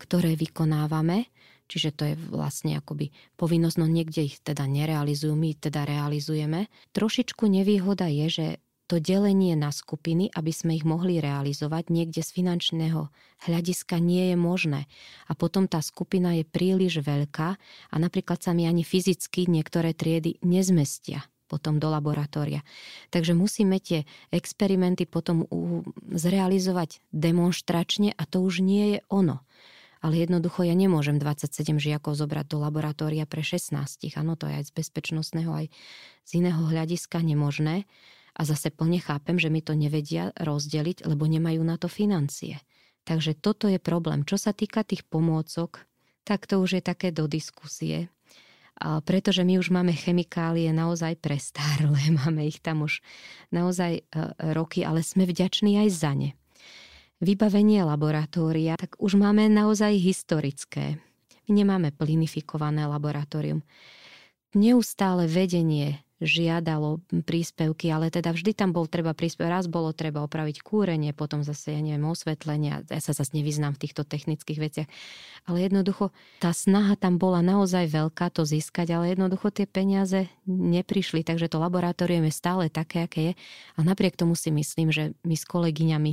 ktoré 0.00 0.32
vykonávame, 0.32 1.28
čiže 1.68 1.90
to 1.92 2.02
je 2.08 2.14
vlastne 2.32 2.80
akoby 2.80 3.12
povinnosť, 3.36 3.76
no 3.76 3.84
niekde 3.84 4.24
ich 4.24 4.40
teda 4.40 4.64
nerealizujú, 4.64 5.36
my 5.36 5.52
teda 5.60 5.84
realizujeme. 5.84 6.72
Trošičku 6.96 7.44
nevýhoda 7.52 8.08
je, 8.08 8.26
že 8.32 8.46
to 8.88 8.96
delenie 8.96 9.52
na 9.60 9.68
skupiny, 9.68 10.32
aby 10.32 10.52
sme 10.56 10.72
ich 10.72 10.88
mohli 10.88 11.20
realizovať, 11.20 11.92
niekde 11.92 12.24
z 12.24 12.32
finančného 12.32 13.12
hľadiska 13.44 14.00
nie 14.00 14.32
je 14.32 14.36
možné. 14.40 14.80
A 15.28 15.36
potom 15.36 15.68
tá 15.68 15.84
skupina 15.84 16.32
je 16.32 16.48
príliš 16.48 17.04
veľká 17.04 17.60
a 17.92 17.96
napríklad 18.00 18.40
sa 18.40 18.56
mi 18.56 18.64
ani 18.64 18.88
fyzicky 18.88 19.52
niektoré 19.52 19.92
triedy 19.92 20.40
nezmestia 20.40 21.28
potom 21.46 21.78
do 21.78 21.92
laboratória. 21.92 22.64
Takže 23.12 23.36
musíme 23.36 23.78
tie 23.78 24.08
experimenty 24.32 25.04
potom 25.04 25.44
zrealizovať 26.10 27.04
demonstračne 27.12 28.16
a 28.16 28.22
to 28.24 28.42
už 28.42 28.64
nie 28.64 28.96
je 28.96 28.98
ono. 29.12 29.44
Ale 30.04 30.20
jednoducho 30.20 30.68
ja 30.68 30.76
nemôžem 30.76 31.16
27 31.16 31.80
žiakov 31.80 32.20
zobrať 32.20 32.44
do 32.52 32.60
laboratória 32.60 33.24
pre 33.24 33.40
16. 33.40 33.72
Áno, 34.20 34.36
to 34.36 34.44
je 34.44 34.60
aj 34.60 34.64
z 34.68 34.72
bezpečnostného, 34.76 35.48
aj 35.48 35.66
z 36.28 36.30
iného 36.44 36.60
hľadiska 36.60 37.24
nemožné. 37.24 37.88
A 38.36 38.40
zase 38.44 38.68
plne 38.68 39.00
chápem, 39.00 39.40
že 39.40 39.48
mi 39.48 39.64
to 39.64 39.72
nevedia 39.72 40.34
rozdeliť, 40.36 41.08
lebo 41.08 41.24
nemajú 41.24 41.64
na 41.64 41.80
to 41.80 41.88
financie. 41.88 42.60
Takže 43.08 43.32
toto 43.32 43.64
je 43.64 43.80
problém. 43.80 44.28
Čo 44.28 44.36
sa 44.36 44.52
týka 44.52 44.84
tých 44.84 45.08
pomôcok, 45.08 45.88
tak 46.24 46.48
to 46.48 46.60
už 46.60 46.80
je 46.80 46.82
také 46.84 47.08
do 47.08 47.24
diskusie. 47.24 48.12
Pretože 48.82 49.46
my 49.46 49.62
už 49.62 49.70
máme 49.70 49.94
chemikálie 49.94 50.68
naozaj 50.74 51.16
prestárle, 51.22 51.96
máme 52.26 52.44
ich 52.44 52.58
tam 52.60 52.84
už 52.84 53.00
naozaj 53.54 53.92
e, 53.98 54.02
roky, 54.52 54.82
ale 54.82 55.00
sme 55.06 55.24
vďační 55.24 55.80
aj 55.86 55.88
za 55.94 56.12
ne. 56.12 56.30
Vybavenie 57.22 57.86
laboratória, 57.86 58.76
tak 58.76 58.98
už 59.00 59.16
máme 59.16 59.48
naozaj 59.48 59.96
historické. 59.96 60.98
My 61.48 61.50
nemáme 61.64 61.94
plinifikované 61.94 62.84
laboratórium. 62.84 63.62
Neustále 64.54 65.26
vedenie 65.26 66.03
žiadalo 66.22 67.02
príspevky, 67.26 67.90
ale 67.90 68.06
teda 68.06 68.30
vždy 68.30 68.54
tam 68.54 68.70
bol 68.70 68.86
treba 68.86 69.14
príspevok. 69.14 69.50
Raz 69.50 69.66
bolo 69.66 69.90
treba 69.90 70.22
opraviť 70.22 70.62
kúrenie, 70.62 71.10
potom 71.10 71.42
zase, 71.42 71.74
ja 71.74 71.82
neviem, 71.82 72.06
osvetlenie. 72.06 72.86
Ja 72.86 73.00
sa 73.02 73.10
zase 73.10 73.34
nevyznám 73.34 73.74
v 73.74 73.82
týchto 73.82 74.06
technických 74.06 74.58
veciach. 74.62 74.88
Ale 75.50 75.66
jednoducho 75.66 76.14
tá 76.38 76.54
snaha 76.54 76.94
tam 76.94 77.18
bola 77.18 77.42
naozaj 77.42 77.90
veľká 77.90 78.30
to 78.30 78.46
získať, 78.46 78.94
ale 78.94 79.12
jednoducho 79.12 79.50
tie 79.50 79.66
peniaze 79.66 80.30
neprišli, 80.46 81.26
takže 81.26 81.50
to 81.50 81.58
laboratórium 81.58 82.30
je 82.30 82.34
stále 82.34 82.70
také, 82.70 83.10
aké 83.10 83.20
je. 83.20 83.32
A 83.74 83.82
napriek 83.82 84.14
tomu 84.14 84.38
si 84.38 84.54
myslím, 84.54 84.94
že 84.94 85.18
my 85.26 85.34
s 85.34 85.44
kolegyňami 85.44 86.12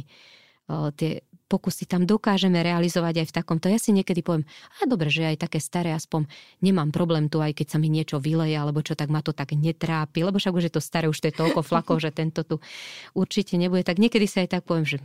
tie 0.71 1.19
pokusy 1.51 1.83
tam 1.83 2.07
dokážeme 2.07 2.63
realizovať 2.63 3.27
aj 3.27 3.27
v 3.27 3.35
takomto. 3.35 3.67
Ja 3.67 3.75
si 3.75 3.91
niekedy 3.91 4.23
poviem, 4.23 4.47
a 4.79 4.87
dobre, 4.87 5.11
že 5.11 5.27
aj 5.27 5.43
také 5.43 5.59
staré, 5.59 5.91
aspoň 5.91 6.31
nemám 6.63 6.95
problém 6.95 7.27
tu, 7.27 7.43
aj 7.43 7.51
keď 7.51 7.75
sa 7.75 7.77
mi 7.83 7.91
niečo 7.91 8.23
vyleje, 8.23 8.55
alebo 8.55 8.79
čo, 8.79 8.95
tak 8.95 9.11
ma 9.11 9.19
to 9.19 9.35
tak 9.35 9.51
netrápi, 9.51 10.23
lebo 10.23 10.39
však 10.39 10.55
už 10.55 10.71
je 10.71 10.73
to 10.73 10.81
staré, 10.81 11.11
už 11.11 11.19
to 11.19 11.27
je 11.27 11.35
toľko 11.35 11.59
flakov, 11.67 11.99
že 11.99 12.15
tento 12.15 12.47
tu 12.47 12.63
určite 13.11 13.59
nebude. 13.59 13.83
Tak 13.83 13.99
niekedy 13.99 14.23
sa 14.31 14.47
aj 14.47 14.55
tak 14.55 14.63
poviem, 14.63 14.87
že 14.87 14.97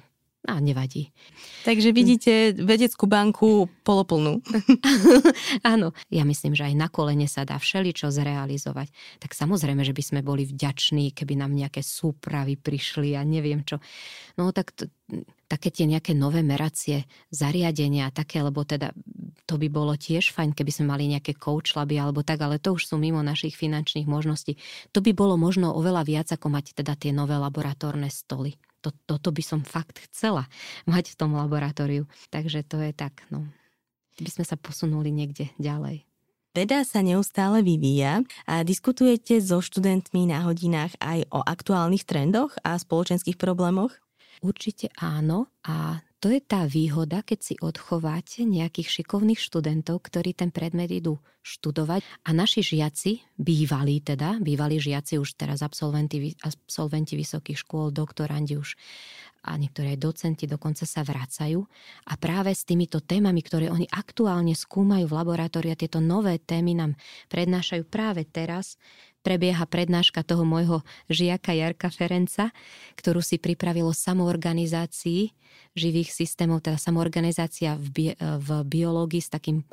a 0.46 0.62
nevadí. 0.62 1.10
Takže 1.66 1.90
vidíte 1.90 2.54
vedeckú 2.54 3.10
banku 3.10 3.66
poloplnú. 3.82 4.40
Áno, 5.66 5.92
ja 6.08 6.22
myslím, 6.22 6.54
že 6.54 6.70
aj 6.70 6.74
na 6.78 6.88
kolene 6.88 7.26
sa 7.26 7.42
dá 7.42 7.58
všeličo 7.58 8.08
zrealizovať. 8.14 8.88
Tak 9.18 9.34
samozrejme, 9.34 9.82
že 9.82 9.92
by 9.92 10.02
sme 10.02 10.20
boli 10.22 10.46
vďační, 10.46 11.12
keby 11.12 11.38
nám 11.38 11.52
nejaké 11.52 11.82
súpravy 11.82 12.54
prišli 12.54 13.18
a 13.18 13.26
neviem 13.26 13.66
čo. 13.66 13.82
No 14.38 14.54
tak 14.54 14.72
t- 14.72 14.88
také 15.46 15.70
tie 15.70 15.86
nejaké 15.86 16.14
nové 16.14 16.42
meracie 16.42 17.06
zariadenia, 17.30 18.10
také, 18.10 18.42
lebo 18.42 18.66
teda 18.66 18.90
to 19.46 19.54
by 19.58 19.70
bolo 19.70 19.94
tiež 19.94 20.34
fajn, 20.34 20.58
keby 20.58 20.70
sme 20.74 20.90
mali 20.90 21.06
nejaké 21.06 21.38
coach 21.38 21.78
laby 21.78 22.02
alebo 22.02 22.26
tak, 22.26 22.42
ale 22.42 22.58
to 22.58 22.74
už 22.74 22.90
sú 22.90 22.98
mimo 22.98 23.22
našich 23.22 23.54
finančných 23.54 24.10
možností. 24.10 24.58
To 24.90 24.98
by 24.98 25.14
bolo 25.14 25.38
možno 25.38 25.70
oveľa 25.70 26.02
viac, 26.02 26.28
ako 26.34 26.50
mať 26.50 26.82
teda 26.82 26.98
tie 26.98 27.14
nové 27.14 27.38
laboratórne 27.38 28.10
stoly 28.10 28.58
to, 28.84 28.94
toto 29.06 29.30
by 29.32 29.42
som 29.42 29.60
fakt 29.62 30.00
chcela 30.10 30.48
mať 30.86 31.14
v 31.14 31.18
tom 31.18 31.34
laboratóriu. 31.34 32.06
Takže 32.30 32.62
to 32.66 32.80
je 32.80 32.92
tak, 32.92 33.24
no. 33.28 33.46
By 34.16 34.30
sme 34.32 34.44
sa 34.48 34.56
posunuli 34.56 35.12
niekde 35.12 35.52
ďalej. 35.60 36.06
Veda 36.56 36.80
sa 36.88 37.04
neustále 37.04 37.60
vyvíja 37.60 38.24
a 38.48 38.64
diskutujete 38.64 39.36
so 39.44 39.60
študentmi 39.60 40.24
na 40.24 40.40
hodinách 40.40 40.96
aj 41.04 41.28
o 41.28 41.44
aktuálnych 41.44 42.08
trendoch 42.08 42.56
a 42.64 42.80
spoločenských 42.80 43.36
problémoch? 43.36 43.92
Určite 44.40 44.88
áno 44.96 45.52
a 45.68 46.00
to 46.26 46.34
je 46.34 46.42
tá 46.42 46.66
výhoda, 46.66 47.22
keď 47.22 47.38
si 47.38 47.54
odchováte 47.62 48.42
nejakých 48.42 48.98
šikovných 48.98 49.38
študentov, 49.38 50.02
ktorí 50.10 50.34
ten 50.34 50.50
predmet 50.50 50.90
idú 50.90 51.22
študovať. 51.46 52.02
A 52.26 52.34
naši 52.34 52.66
žiaci, 52.66 53.22
bývalí 53.38 54.02
teda, 54.02 54.42
bývalí 54.42 54.82
žiaci 54.82 55.22
už 55.22 55.38
teraz 55.38 55.62
absolventi, 55.62 56.34
absolventi 56.42 57.14
vysokých 57.14 57.62
škôl, 57.62 57.94
doktorandi 57.94 58.58
už 58.58 58.74
a 59.46 59.54
niektoré 59.54 59.94
aj 59.94 60.02
docenti 60.02 60.50
dokonca 60.50 60.82
sa 60.82 61.06
vracajú 61.06 61.62
a 62.10 62.18
práve 62.18 62.50
s 62.50 62.66
týmito 62.66 62.98
témami, 62.98 63.46
ktoré 63.46 63.70
oni 63.70 63.86
aktuálne 63.86 64.58
skúmajú 64.58 65.06
v 65.06 65.16
laboratóriu, 65.22 65.78
tieto 65.78 66.02
nové 66.02 66.42
témy 66.42 66.74
nám 66.74 66.98
prednášajú 67.30 67.86
práve 67.86 68.26
teraz, 68.26 68.74
prebieha 69.26 69.66
prednáška 69.66 70.22
toho 70.22 70.46
môjho 70.46 70.86
žiaka 71.10 71.50
Jarka 71.50 71.90
Ferenca, 71.90 72.54
ktorú 72.94 73.18
si 73.18 73.42
pripravilo 73.42 73.90
samoorganizácii 73.90 75.34
živých 75.74 76.14
systémov, 76.14 76.62
teda 76.62 76.78
samoorganizácia 76.78 77.74
v, 77.74 77.86
bi- 77.90 78.16
v 78.22 78.48
biológii 78.62 79.18
s 79.18 79.34
takým 79.34 79.66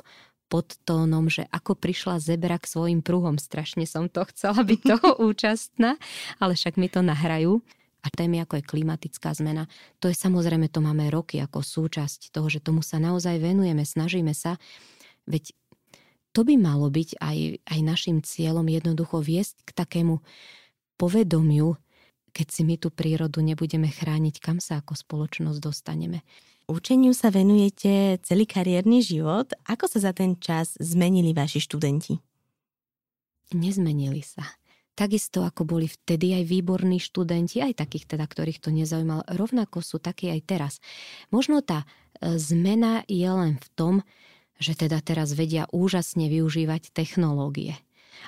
podtónom, 0.50 1.30
že 1.30 1.46
ako 1.54 1.78
prišla 1.78 2.18
zebra 2.18 2.58
k 2.58 2.66
svojim 2.66 3.00
pruhom. 3.00 3.38
Strašne 3.38 3.86
som 3.86 4.10
to 4.10 4.26
chcela 4.34 4.66
byť 4.66 4.80
toho 4.82 5.10
účastná, 5.30 5.96
ale 6.42 6.58
však 6.58 6.74
mi 6.74 6.90
to 6.90 7.00
nahrajú. 7.00 7.62
A 8.04 8.12
témy 8.12 8.44
ako 8.44 8.60
je 8.60 8.68
klimatická 8.68 9.32
zmena, 9.32 9.64
to 9.96 10.12
je 10.12 10.16
samozrejme, 10.18 10.68
to 10.68 10.84
máme 10.84 11.08
roky 11.08 11.40
ako 11.40 11.64
súčasť 11.64 12.36
toho, 12.36 12.52
že 12.52 12.60
tomu 12.60 12.84
sa 12.84 13.00
naozaj 13.00 13.40
venujeme, 13.40 13.80
snažíme 13.80 14.36
sa. 14.36 14.60
Veď 15.24 15.56
to 16.34 16.42
by 16.42 16.58
malo 16.58 16.90
byť 16.90 17.22
aj, 17.22 17.38
aj 17.62 17.80
našim 17.86 18.18
cieľom 18.18 18.66
jednoducho 18.66 19.22
viesť 19.22 19.62
k 19.62 19.70
takému 19.70 20.18
povedomiu, 20.98 21.78
keď 22.34 22.46
si 22.50 22.66
my 22.66 22.74
tú 22.74 22.90
prírodu 22.90 23.38
nebudeme 23.38 23.86
chrániť, 23.86 24.42
kam 24.42 24.58
sa 24.58 24.82
ako 24.82 24.98
spoločnosť 24.98 25.58
dostaneme. 25.62 26.26
Učeniu 26.66 27.14
sa 27.14 27.30
venujete 27.30 28.18
celý 28.26 28.50
kariérny 28.50 28.98
život. 29.04 29.54
Ako 29.68 29.86
sa 29.86 30.10
za 30.10 30.12
ten 30.16 30.34
čas 30.40 30.74
zmenili 30.82 31.30
vaši 31.30 31.62
študenti? 31.62 32.18
Nezmenili 33.54 34.24
sa. 34.24 34.42
Takisto 34.94 35.42
ako 35.42 35.66
boli 35.66 35.86
vtedy 35.90 36.34
aj 36.38 36.44
výborní 36.46 36.98
študenti, 37.02 37.62
aj 37.62 37.82
takých 37.82 38.16
teda, 38.16 38.24
ktorých 38.26 38.62
to 38.62 38.70
nezaujímalo, 38.70 39.26
rovnako 39.26 39.82
sú 39.82 39.98
takí 39.98 40.30
aj 40.30 40.40
teraz. 40.46 40.72
Možno 41.34 41.60
tá 41.66 41.82
e, 41.82 42.38
zmena 42.38 43.02
je 43.10 43.26
len 43.26 43.58
v 43.58 43.68
tom, 43.74 43.94
že 44.58 44.78
teda 44.78 45.02
teraz 45.02 45.34
vedia 45.34 45.66
úžasne 45.70 46.30
využívať 46.30 46.94
technológie. 46.94 47.78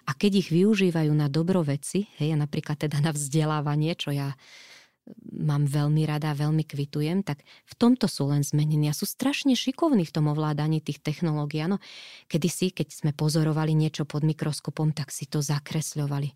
A 0.04 0.12
keď 0.12 0.46
ich 0.46 0.48
využívajú 0.52 1.12
na 1.16 1.32
dobro 1.32 1.64
veci, 1.64 2.10
hej, 2.20 2.36
napríklad 2.36 2.76
teda 2.76 3.00
na 3.00 3.16
vzdelávanie, 3.16 3.96
čo 3.96 4.12
ja 4.12 4.36
mám 5.36 5.68
veľmi 5.68 6.02
rada, 6.08 6.34
veľmi 6.34 6.66
kvitujem, 6.66 7.22
tak 7.22 7.44
v 7.44 7.74
tomto 7.78 8.10
sú 8.10 8.26
len 8.30 8.42
zmenení 8.42 8.90
a 8.90 8.96
sú 8.96 9.06
strašne 9.06 9.54
šikovní 9.54 10.02
v 10.08 10.14
tom 10.14 10.26
ovládaní 10.32 10.82
tých 10.82 10.98
technológií. 10.98 11.62
Ano, 11.62 11.78
kedysi, 12.26 12.74
keď 12.74 12.88
sme 12.90 13.10
pozorovali 13.14 13.76
niečo 13.76 14.02
pod 14.08 14.26
mikroskopom, 14.26 14.90
tak 14.90 15.14
si 15.14 15.30
to 15.30 15.38
zakresľovali. 15.38 16.34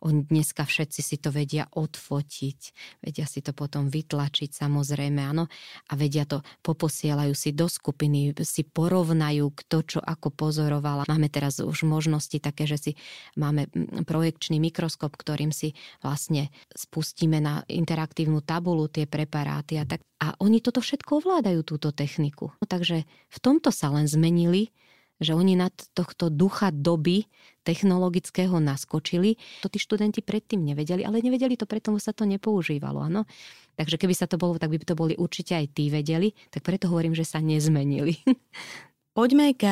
Oni 0.00 0.24
dneska 0.24 0.64
všetci 0.64 1.00
si 1.04 1.16
to 1.20 1.28
vedia 1.28 1.68
odfotiť, 1.68 2.60
vedia 3.04 3.28
si 3.28 3.44
to 3.44 3.52
potom 3.52 3.92
vytlačiť 3.92 4.48
samozrejme, 4.48 5.20
áno, 5.20 5.44
a 5.88 5.92
vedia 5.92 6.24
to, 6.24 6.40
poposielajú 6.64 7.36
si 7.36 7.52
do 7.52 7.68
skupiny, 7.68 8.32
si 8.40 8.64
porovnajú, 8.64 9.44
kto 9.52 9.76
čo 9.84 10.00
ako 10.00 10.32
pozorovala. 10.32 11.04
Máme 11.04 11.28
teraz 11.28 11.60
už 11.60 11.84
možnosti 11.84 12.40
také, 12.40 12.64
že 12.64 12.80
si 12.80 12.92
máme 13.36 13.68
projekčný 14.08 14.56
mikroskop, 14.56 15.12
ktorým 15.20 15.52
si 15.52 15.76
vlastne 16.00 16.48
spustíme 16.72 17.36
na 17.36 17.68
interaktívnu 18.10 18.42
tabulu 18.42 18.90
tie 18.90 19.06
preparáty 19.06 19.78
a 19.78 19.86
tak. 19.86 20.02
A 20.18 20.34
oni 20.42 20.58
toto 20.58 20.82
všetko 20.82 21.22
ovládajú, 21.22 21.62
túto 21.62 21.94
techniku. 21.94 22.50
No, 22.58 22.66
takže 22.66 23.06
v 23.06 23.38
tomto 23.38 23.70
sa 23.70 23.94
len 23.94 24.10
zmenili 24.10 24.74
že 25.20 25.36
oni 25.36 25.52
na 25.52 25.68
tohto 25.68 26.32
ducha 26.32 26.72
doby 26.72 27.28
technologického 27.60 28.56
naskočili. 28.56 29.36
To 29.60 29.68
tí 29.68 29.76
študenti 29.76 30.24
predtým 30.24 30.64
nevedeli, 30.64 31.04
ale 31.04 31.20
nevedeli 31.20 31.60
to 31.60 31.68
preto, 31.68 31.92
lebo 31.92 32.00
sa 32.00 32.16
to 32.16 32.24
nepoužívalo. 32.24 33.04
Áno? 33.04 33.28
Takže 33.76 34.00
keby 34.00 34.16
sa 34.16 34.24
to 34.24 34.40
bolo, 34.40 34.56
tak 34.56 34.72
by 34.72 34.80
to 34.80 34.96
boli 34.96 35.12
určite 35.20 35.52
aj 35.52 35.76
tí 35.76 35.92
vedeli, 35.92 36.32
tak 36.48 36.64
preto 36.64 36.88
hovorím, 36.88 37.12
že 37.12 37.28
sa 37.28 37.36
nezmenili. 37.36 38.16
Poďme 39.12 39.52
k 39.52 39.68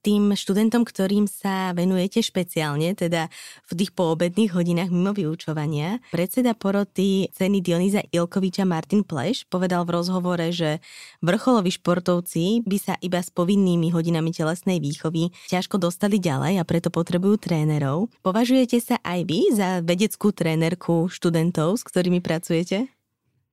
tým 0.00 0.32
študentom, 0.32 0.84
ktorým 0.84 1.28
sa 1.28 1.72
venujete 1.76 2.24
špeciálne, 2.24 2.92
teda 2.96 3.28
v 3.68 3.72
tých 3.76 3.92
poobedných 3.92 4.52
hodinách 4.52 4.90
mimo 4.92 5.12
vyučovania. 5.12 6.00
Predseda 6.12 6.56
poroty 6.56 7.28
ceny 7.32 7.60
Dionýza 7.60 8.04
Ilkoviča 8.08 8.64
Martin 8.64 9.04
Pleš 9.04 9.48
povedal 9.48 9.84
v 9.84 9.94
rozhovore, 10.00 10.48
že 10.52 10.80
vrcholoví 11.20 11.72
športovci 11.72 12.64
by 12.64 12.78
sa 12.80 12.94
iba 13.00 13.20
s 13.20 13.32
povinnými 13.32 13.92
hodinami 13.92 14.32
telesnej 14.32 14.80
výchovy 14.80 15.32
ťažko 15.48 15.80
dostali 15.80 16.20
ďalej 16.20 16.60
a 16.60 16.64
preto 16.64 16.88
potrebujú 16.92 17.40
trénerov. 17.40 18.12
Považujete 18.20 18.80
sa 18.80 18.96
aj 19.00 19.24
vy 19.24 19.40
za 19.52 19.80
vedeckú 19.80 20.32
trénerku 20.32 21.08
študentov, 21.08 21.80
s 21.80 21.84
ktorými 21.84 22.24
pracujete? 22.24 22.99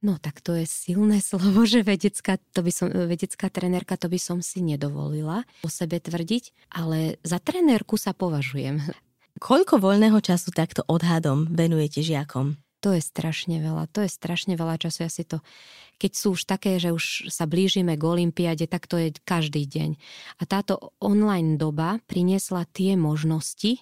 No 0.06 0.22
tak 0.22 0.46
to 0.46 0.54
je 0.54 0.70
silné 0.70 1.24
slovo, 1.26 1.66
že 1.66 1.82
vedecká, 1.82 2.38
to 2.54 2.62
by 2.62 2.72
som, 2.74 2.88
vedecká 2.90 3.50
trenérka, 3.50 3.98
to 3.98 4.10
by 4.10 4.20
som 4.22 4.40
si 4.46 4.62
nedovolila 4.62 5.44
o 5.66 5.70
sebe 5.70 5.98
tvrdiť, 5.98 6.70
ale 6.74 7.18
za 7.26 7.42
trenérku 7.42 7.98
sa 7.98 8.14
považujem. 8.14 8.82
Koľko 9.38 9.78
voľného 9.78 10.18
času 10.18 10.50
takto 10.50 10.82
odhadom 10.90 11.46
venujete 11.54 12.02
žiakom? 12.02 12.58
To 12.86 12.94
je 12.94 13.02
strašne 13.02 13.58
veľa, 13.58 13.90
to 13.90 14.06
je 14.06 14.10
strašne 14.10 14.54
veľa 14.54 14.78
času. 14.78 15.06
Ja 15.06 15.12
si 15.12 15.26
to, 15.26 15.42
keď 15.98 16.12
sú 16.14 16.38
už 16.38 16.46
také, 16.46 16.78
že 16.78 16.94
už 16.94 17.34
sa 17.34 17.50
blížime 17.50 17.98
k 17.98 18.04
Olympiade, 18.06 18.70
tak 18.70 18.86
to 18.86 19.02
je 19.02 19.18
každý 19.26 19.66
deň. 19.66 19.98
A 20.38 20.44
táto 20.46 20.94
online 21.02 21.58
doba 21.58 21.98
priniesla 22.06 22.70
tie 22.70 22.94
možnosti, 22.94 23.82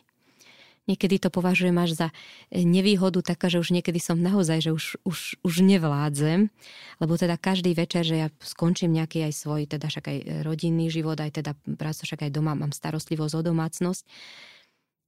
Niekedy 0.85 1.17
to 1.17 1.33
považujem 1.33 1.73
až 1.81 1.97
za 1.97 2.07
e, 2.53 2.61
nevýhodu 2.61 3.25
taká, 3.25 3.49
že 3.49 3.57
už 3.57 3.73
niekedy 3.73 3.97
som 3.97 4.21
naozaj, 4.21 4.69
že 4.69 4.71
už, 4.73 5.01
už, 5.01 5.41
už 5.41 5.53
nevládzem, 5.65 6.53
lebo 7.01 7.13
teda 7.17 7.41
každý 7.41 7.73
večer, 7.73 8.05
že 8.05 8.15
ja 8.21 8.27
skončím 8.41 8.93
nejaký 8.93 9.25
aj 9.25 9.33
svoj, 9.33 9.61
teda 9.65 9.89
však 9.89 10.05
aj 10.05 10.17
rodinný 10.45 10.93
život, 10.93 11.17
aj 11.17 11.41
teda 11.41 11.57
prácu, 11.77 12.01
však 12.05 12.29
aj 12.29 12.31
doma 12.33 12.53
mám 12.53 12.69
starostlivosť 12.73 13.33
o 13.33 13.41
domácnosť. 13.41 14.03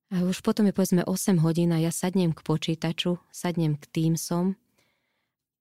A 0.08 0.24
už 0.24 0.40
potom 0.40 0.64
je 0.66 0.74
povedzme 0.74 1.04
8 1.04 1.44
hodín 1.44 1.76
a 1.76 1.84
ja 1.84 1.92
sadnem 1.92 2.32
k 2.32 2.40
počítaču, 2.40 3.20
sadnem 3.28 3.76
k 3.76 3.84
Teamsom 3.92 4.56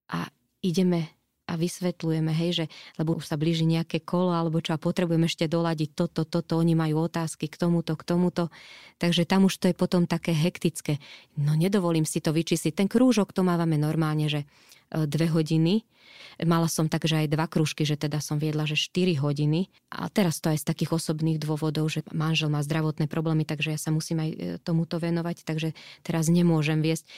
a 0.06 0.30
ideme 0.62 1.15
a 1.46 1.54
vysvetľujeme, 1.54 2.34
hej, 2.34 2.50
že 2.52 2.64
lebo 2.98 3.14
už 3.14 3.30
sa 3.30 3.38
blíži 3.38 3.62
nejaké 3.62 4.02
kolo 4.02 4.34
alebo 4.34 4.58
čo 4.58 4.74
a 4.74 4.82
potrebujeme 4.82 5.30
ešte 5.30 5.46
doladiť 5.46 5.94
toto, 5.94 6.26
toto, 6.26 6.58
oni 6.58 6.74
majú 6.74 7.06
otázky 7.06 7.46
k 7.46 7.56
tomuto, 7.56 7.94
k 7.94 8.02
tomuto. 8.02 8.50
Takže 8.98 9.22
tam 9.24 9.46
už 9.46 9.54
to 9.62 9.70
je 9.70 9.76
potom 9.78 10.10
také 10.10 10.34
hektické. 10.34 10.98
No 11.38 11.54
nedovolím 11.54 12.04
si 12.04 12.18
to 12.18 12.34
vyčísliť. 12.34 12.74
Ten 12.74 12.88
krúžok 12.90 13.30
to 13.30 13.46
mávame 13.46 13.78
normálne, 13.78 14.26
že 14.26 14.42
dve 14.92 15.26
hodiny 15.30 15.82
Mala 16.44 16.68
som 16.68 16.84
takže 16.84 17.24
aj 17.24 17.32
dva 17.32 17.48
krúžky, 17.48 17.88
že 17.88 17.96
teda 17.96 18.20
som 18.20 18.36
viedla, 18.36 18.68
že 18.68 18.76
4 18.76 19.16
hodiny. 19.24 19.72
A 19.88 20.12
teraz 20.12 20.36
to 20.36 20.52
aj 20.52 20.60
z 20.60 20.68
takých 20.68 21.00
osobných 21.00 21.40
dôvodov, 21.40 21.88
že 21.88 22.04
manžel 22.12 22.52
má 22.52 22.60
zdravotné 22.60 23.08
problémy, 23.08 23.48
takže 23.48 23.72
ja 23.72 23.80
sa 23.80 23.88
musím 23.88 24.20
aj 24.20 24.30
e, 24.30 24.36
tomuto 24.60 25.00
venovať, 25.00 25.48
takže 25.48 25.72
teraz 26.04 26.28
nemôžem 26.28 26.84
viesť 26.84 27.08
e, 27.08 27.10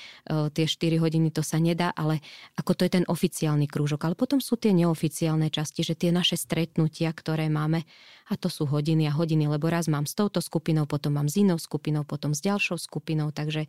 tie 0.55 0.67
4 0.71 1.03
hodiny, 1.03 1.35
to 1.35 1.43
sa 1.43 1.59
nedá, 1.59 1.91
ale 1.99 2.23
ako 2.55 2.79
to 2.79 2.83
je 2.87 3.03
ten 3.03 3.05
oficiálny 3.11 3.67
krúžok. 3.67 4.07
Ale 4.07 4.15
potom 4.15 4.39
sú 4.39 4.55
tie 4.55 4.71
neoficiálne 4.71 5.51
časti, 5.51 5.83
že 5.83 5.99
tie 5.99 6.15
naše 6.15 6.39
stretnutia, 6.39 7.11
ktoré 7.11 7.51
máme, 7.51 7.83
a 8.31 8.39
to 8.39 8.47
sú 8.47 8.71
hodiny 8.71 9.11
a 9.11 9.13
hodiny, 9.17 9.51
lebo 9.51 9.67
raz 9.67 9.91
mám 9.91 10.07
s 10.07 10.15
touto 10.15 10.39
skupinou, 10.39 10.87
potom 10.87 11.19
mám 11.19 11.27
s 11.27 11.43
inou 11.43 11.59
skupinou, 11.59 12.07
potom 12.07 12.37
s 12.37 12.45
ďalšou 12.45 12.79
skupinou, 12.79 13.35
takže 13.35 13.67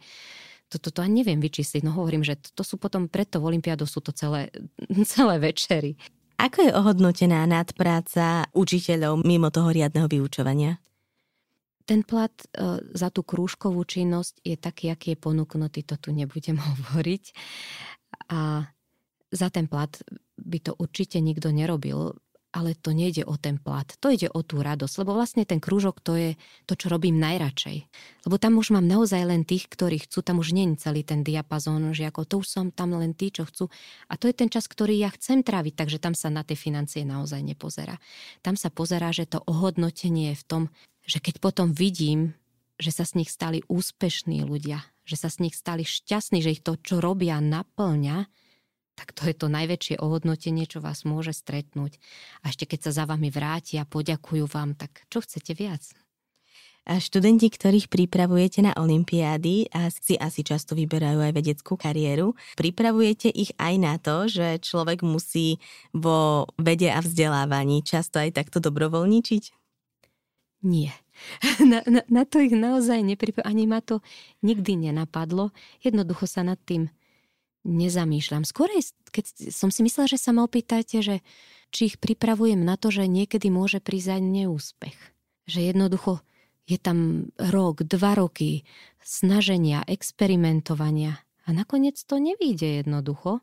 toto 0.69 0.93
to, 0.93 1.01
ani 1.01 1.25
neviem 1.25 1.41
vyčísliť. 1.41 1.81
No 1.81 1.97
hovorím, 1.97 2.21
že 2.21 2.37
to, 2.37 2.61
to 2.61 2.63
sú 2.63 2.77
potom 2.77 3.09
preto 3.09 3.41
v 3.41 3.57
Olympiádu 3.57 3.89
sú 3.89 4.05
to 4.05 4.13
celé, 4.13 4.53
celé 5.17 5.41
večery. 5.41 5.97
Ako 6.39 6.63
je 6.63 6.71
ohodnotená 6.71 7.43
nadpráca 7.43 8.47
učiteľov 8.55 9.27
mimo 9.27 9.51
toho 9.51 9.75
riadneho 9.75 10.07
vyučovania? 10.07 10.79
Ten 11.83 12.05
plat 12.05 12.31
e, 12.31 12.79
za 12.95 13.11
tú 13.11 13.25
krúžkovú 13.25 13.83
činnosť 13.83 14.45
je 14.45 14.55
taký, 14.55 14.93
aký 14.93 15.17
je 15.17 15.19
ponúknutý, 15.19 15.83
to 15.83 15.99
tu 15.99 16.15
nebudem 16.15 16.55
hovoriť. 16.69 17.23
A 18.31 18.69
za 19.29 19.47
ten 19.51 19.67
plat 19.67 19.91
by 20.39 20.57
to 20.63 20.71
určite 20.79 21.19
nikto 21.19 21.51
nerobil 21.51 22.15
ale 22.49 22.73
to 22.73 22.89
nejde 22.89 23.21
o 23.29 23.37
ten 23.37 23.61
plat, 23.61 23.85
to 24.01 24.09
ide 24.09 24.25
o 24.33 24.41
tú 24.41 24.65
radosť, 24.65 25.05
lebo 25.05 25.13
vlastne 25.13 25.45
ten 25.45 25.61
krúžok 25.61 26.01
to 26.01 26.17
je 26.17 26.29
to, 26.65 26.73
čo 26.73 26.89
robím 26.89 27.21
najradšej. 27.21 27.77
Lebo 28.25 28.35
tam 28.41 28.57
už 28.57 28.73
mám 28.73 28.89
naozaj 28.89 29.21
len 29.21 29.45
tých, 29.45 29.69
ktorí 29.69 30.01
chcú, 30.09 30.25
tam 30.25 30.41
už 30.41 30.57
nie 30.57 30.65
je 30.73 30.81
celý 30.81 31.05
ten 31.05 31.21
diapazón 31.21 31.93
ako 31.93 32.25
to 32.25 32.35
už 32.41 32.47
som 32.49 32.65
tam 32.73 32.97
len 32.97 33.13
tí, 33.13 33.29
čo 33.29 33.45
chcú. 33.45 33.69
A 34.09 34.17
to 34.17 34.25
je 34.25 34.33
ten 34.33 34.49
čas, 34.49 34.65
ktorý 34.65 34.97
ja 34.97 35.13
chcem 35.13 35.45
tráviť, 35.45 35.77
takže 35.77 36.01
tam 36.01 36.17
sa 36.17 36.33
na 36.33 36.41
tie 36.41 36.57
financie 36.57 37.05
naozaj 37.05 37.45
nepozerá. 37.45 38.01
Tam 38.41 38.57
sa 38.57 38.73
pozerá, 38.73 39.13
že 39.13 39.29
to 39.29 39.45
ohodnotenie 39.45 40.33
je 40.33 40.41
v 40.41 40.45
tom, 40.49 40.63
že 41.05 41.21
keď 41.21 41.37
potom 41.37 41.69
vidím, 41.69 42.33
že 42.79 42.89
sa 42.89 43.05
z 43.05 43.21
nich 43.21 43.29
stali 43.29 43.61
úspešní 43.67 44.41
ľudia, 44.47 44.81
že 45.05 45.19
sa 45.19 45.29
z 45.29 45.45
nich 45.45 45.55
stali 45.57 45.83
šťastní, 45.83 46.39
že 46.39 46.53
ich 46.57 46.63
to, 46.63 46.79
čo 46.79 47.03
robia, 47.03 47.37
naplňa, 47.43 48.29
tak 48.99 49.15
to 49.15 49.31
je 49.31 49.35
to 49.39 49.47
najväčšie 49.47 49.95
ohodnotenie, 50.03 50.67
čo 50.67 50.83
vás 50.83 51.07
môže 51.07 51.31
stretnúť. 51.31 51.95
A 52.43 52.51
ešte 52.51 52.67
keď 52.67 52.91
sa 52.91 52.91
za 52.91 53.03
vami 53.07 53.31
vrátia, 53.31 53.87
poďakujú 53.87 54.43
vám, 54.51 54.75
tak 54.75 55.07
čo 55.07 55.23
chcete 55.23 55.55
viac? 55.55 55.87
A 56.83 56.99
študenti, 56.99 57.47
ktorých 57.47 57.87
pripravujete 57.87 58.65
na 58.65 58.73
olympiády 58.75 59.71
a 59.71 59.87
si 59.93 60.19
asi 60.19 60.41
často 60.43 60.73
vyberajú 60.75 61.21
aj 61.21 61.31
vedeckú 61.31 61.79
kariéru, 61.79 62.35
pripravujete 62.59 63.29
ich 63.31 63.55
aj 63.55 63.73
na 63.79 63.95
to, 64.01 64.27
že 64.27 64.59
človek 64.59 65.05
musí 65.05 65.63
vo 65.95 66.49
vede 66.59 66.91
a 66.91 66.99
vzdelávaní 66.99 67.85
často 67.85 68.19
aj 68.19 68.35
takto 68.35 68.59
dobrovoľničiť? 68.59 69.43
Nie. 70.67 70.91
Na, 71.71 71.83
na, 71.83 72.01
na 72.07 72.23
to 72.23 72.39
ich 72.39 72.55
naozaj 72.55 73.03
nepripravujem. 73.03 73.47
Ani 73.47 73.67
ma 73.67 73.83
to 73.83 73.99
nikdy 74.39 74.79
nenapadlo. 74.79 75.51
Jednoducho 75.83 76.23
sa 76.31 76.47
nad 76.47 76.55
tým 76.63 76.87
nezamýšľam. 77.67 78.47
Skôr 78.47 78.71
keď 79.09 79.51
som 79.51 79.73
si 79.73 79.83
myslela, 79.83 80.07
že 80.07 80.21
sa 80.21 80.31
ma 80.31 80.45
opýtate, 80.45 81.03
že 81.03 81.25
či 81.69 81.93
ich 81.93 81.97
pripravujem 82.01 82.61
na 82.61 82.79
to, 82.79 82.89
že 82.89 83.05
niekedy 83.05 83.53
môže 83.53 83.83
aj 83.83 84.21
neúspech. 84.21 84.97
Že 85.49 85.73
jednoducho 85.73 86.21
je 86.69 86.77
tam 86.77 87.29
rok, 87.37 87.81
dva 87.85 88.13
roky 88.13 88.65
snaženia, 89.01 89.81
experimentovania 89.89 91.17
a 91.45 91.49
nakoniec 91.49 91.97
to 91.97 92.21
nevíde 92.21 92.85
jednoducho. 92.85 93.41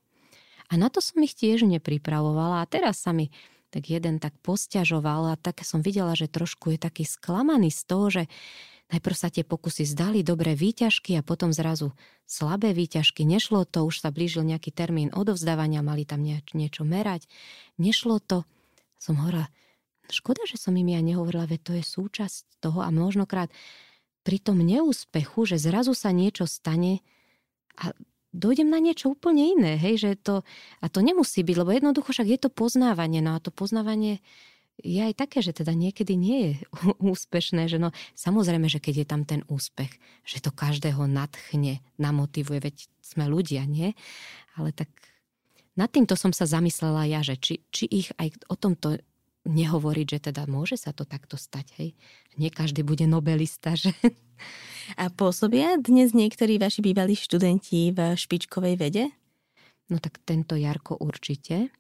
A 0.66 0.72
na 0.74 0.90
to 0.90 1.02
som 1.02 1.22
ich 1.22 1.34
tiež 1.34 1.66
nepripravovala 1.66 2.62
a 2.62 2.70
teraz 2.70 3.02
sa 3.02 3.14
mi 3.14 3.30
tak 3.70 3.90
jeden 3.90 4.22
tak 4.22 4.34
posťažoval 4.46 5.34
a 5.34 5.38
tak 5.38 5.66
som 5.66 5.82
videla, 5.82 6.14
že 6.14 6.30
trošku 6.30 6.74
je 6.74 6.78
taký 6.78 7.02
sklamaný 7.02 7.74
z 7.74 7.82
toho, 7.86 8.06
že 8.08 8.22
Najprv 8.86 9.16
sa 9.18 9.34
tie 9.34 9.42
pokusy 9.42 9.82
zdali 9.82 10.22
dobré 10.22 10.54
výťažky 10.54 11.18
a 11.18 11.26
potom 11.26 11.50
zrazu 11.50 11.90
slabé 12.22 12.70
výťažky. 12.70 13.26
Nešlo 13.26 13.66
to, 13.66 13.82
už 13.82 13.98
sa 13.98 14.14
blížil 14.14 14.46
nejaký 14.46 14.70
termín 14.70 15.10
odovzdávania, 15.10 15.82
mali 15.82 16.06
tam 16.06 16.22
nieč, 16.22 16.54
niečo 16.54 16.86
merať. 16.86 17.26
Nešlo 17.82 18.22
to. 18.22 18.46
Som 19.02 19.18
hovorila, 19.18 19.50
škoda, 20.06 20.46
že 20.46 20.54
som 20.54 20.70
im 20.78 20.86
ja 20.86 21.02
nehovorila, 21.02 21.50
veď 21.50 21.60
to 21.66 21.72
je 21.74 21.84
súčasť 21.84 22.62
toho 22.62 22.78
a 22.78 22.94
množnokrát 22.94 23.50
pri 24.22 24.38
tom 24.38 24.62
neúspechu, 24.62 25.46
že 25.46 25.58
zrazu 25.58 25.94
sa 25.94 26.14
niečo 26.14 26.46
stane 26.46 27.02
a 27.78 27.90
dojdem 28.30 28.70
na 28.70 28.78
niečo 28.82 29.14
úplne 29.14 29.50
iné, 29.50 29.78
hej, 29.78 30.02
že 30.02 30.10
to, 30.18 30.34
a 30.82 30.86
to 30.86 31.00
nemusí 31.02 31.42
byť, 31.42 31.56
lebo 31.58 31.70
jednoducho 31.74 32.10
však 32.10 32.28
je 32.28 32.38
to 32.38 32.50
poznávanie, 32.50 33.22
no 33.22 33.34
a 33.34 33.42
to 33.42 33.54
poznávanie 33.54 34.22
je 34.84 35.00
aj 35.00 35.14
také, 35.16 35.40
že 35.40 35.56
teda 35.56 35.72
niekedy 35.72 36.14
nie 36.16 36.38
je 36.40 36.52
úspešné, 37.12 37.68
že 37.70 37.80
no 37.80 37.92
samozrejme, 38.18 38.68
že 38.68 38.82
keď 38.82 38.94
je 39.04 39.06
tam 39.06 39.22
ten 39.24 39.40
úspech, 39.48 39.96
že 40.26 40.38
to 40.44 40.52
každého 40.52 41.08
nadchne, 41.08 41.80
namotivuje, 41.96 42.60
veď 42.60 42.76
sme 43.00 43.30
ľudia, 43.30 43.64
nie? 43.64 43.96
Ale 44.56 44.72
tak 44.72 44.88
nad 45.76 45.92
týmto 45.92 46.16
som 46.16 46.32
sa 46.32 46.48
zamyslela 46.48 47.04
ja, 47.08 47.20
že 47.20 47.36
či, 47.36 47.60
či 47.68 47.84
ich 47.88 48.08
aj 48.16 48.48
o 48.48 48.56
tomto 48.56 48.96
nehovoriť, 49.46 50.06
že 50.08 50.20
teda 50.32 50.48
môže 50.50 50.74
sa 50.74 50.90
to 50.90 51.06
takto 51.06 51.38
stať, 51.38 51.70
hej? 51.78 51.88
Nie 52.36 52.50
každý 52.50 52.82
bude 52.82 53.06
nobelista, 53.06 53.76
že? 53.78 53.94
A 55.00 55.08
pôsobia 55.10 55.80
dnes 55.80 56.12
niektorí 56.14 56.60
vaši 56.60 56.84
bývalí 56.84 57.16
študenti 57.16 57.90
v 57.90 58.14
špičkovej 58.14 58.74
vede? 58.76 59.04
No 59.86 60.02
tak 60.02 60.18
tento 60.26 60.58
Jarko 60.58 60.98
určite. 60.98 61.70